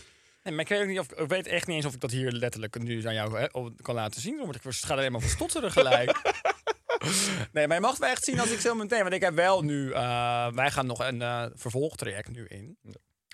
[0.43, 2.11] Nee, maar ik weet, ook niet of, ik weet echt niet eens of ik dat
[2.11, 3.47] hier letterlijk nu aan jou hè,
[3.81, 4.37] kan laten zien.
[4.37, 6.21] Want ik ga er helemaal van stotteren gelijk.
[7.53, 9.01] nee, maar je mag het wel echt zien als ik zo meteen.
[9.01, 9.91] Want ik heb wel nu...
[9.91, 12.77] eh, wij gaan nog een eh, vervolgtraject nu in.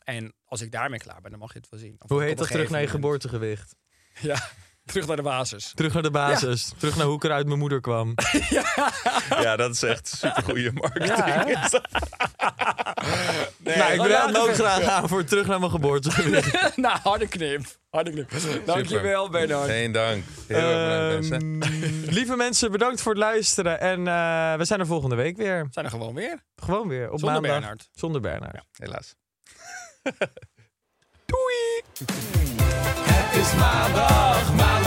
[0.03, 1.95] En als ik daarmee klaar ben, dan mag je het wel zien.
[1.99, 3.75] Of Hoe heet dat terug naar je geboortegewicht?
[4.19, 4.49] Ja,
[4.85, 5.71] terug naar de basis.
[5.75, 6.71] Terug naar de basis.
[6.77, 8.13] Terug naar hoe ik er uit mijn moeder kwam.
[9.41, 11.17] Ja, dat is echt supergoeie marketing.
[11.49, 11.69] Ja,
[13.77, 16.77] nou, ik ben laten hem ook graag aan voor terug naar mijn geboortegewicht.
[16.77, 17.61] nou, harde knip.
[17.89, 18.31] Harde knip.
[18.65, 19.69] Dankjewel, Bernard.
[19.69, 20.23] Geen dank.
[20.47, 21.61] Heel erg bedankt, mensen.
[21.61, 23.79] Ehm, lieve mensen, bedankt voor het luisteren.
[23.79, 25.63] En eh, we zijn er volgende week weer.
[25.63, 26.43] We zijn er gewoon weer.
[26.55, 27.11] Gewoon weer.
[27.11, 27.59] Op Zonder maandag.
[27.59, 27.89] Bernard.
[27.93, 28.63] Zonder Bernard.
[28.71, 29.15] Helaas.
[33.03, 34.86] Het is maandag, maandag,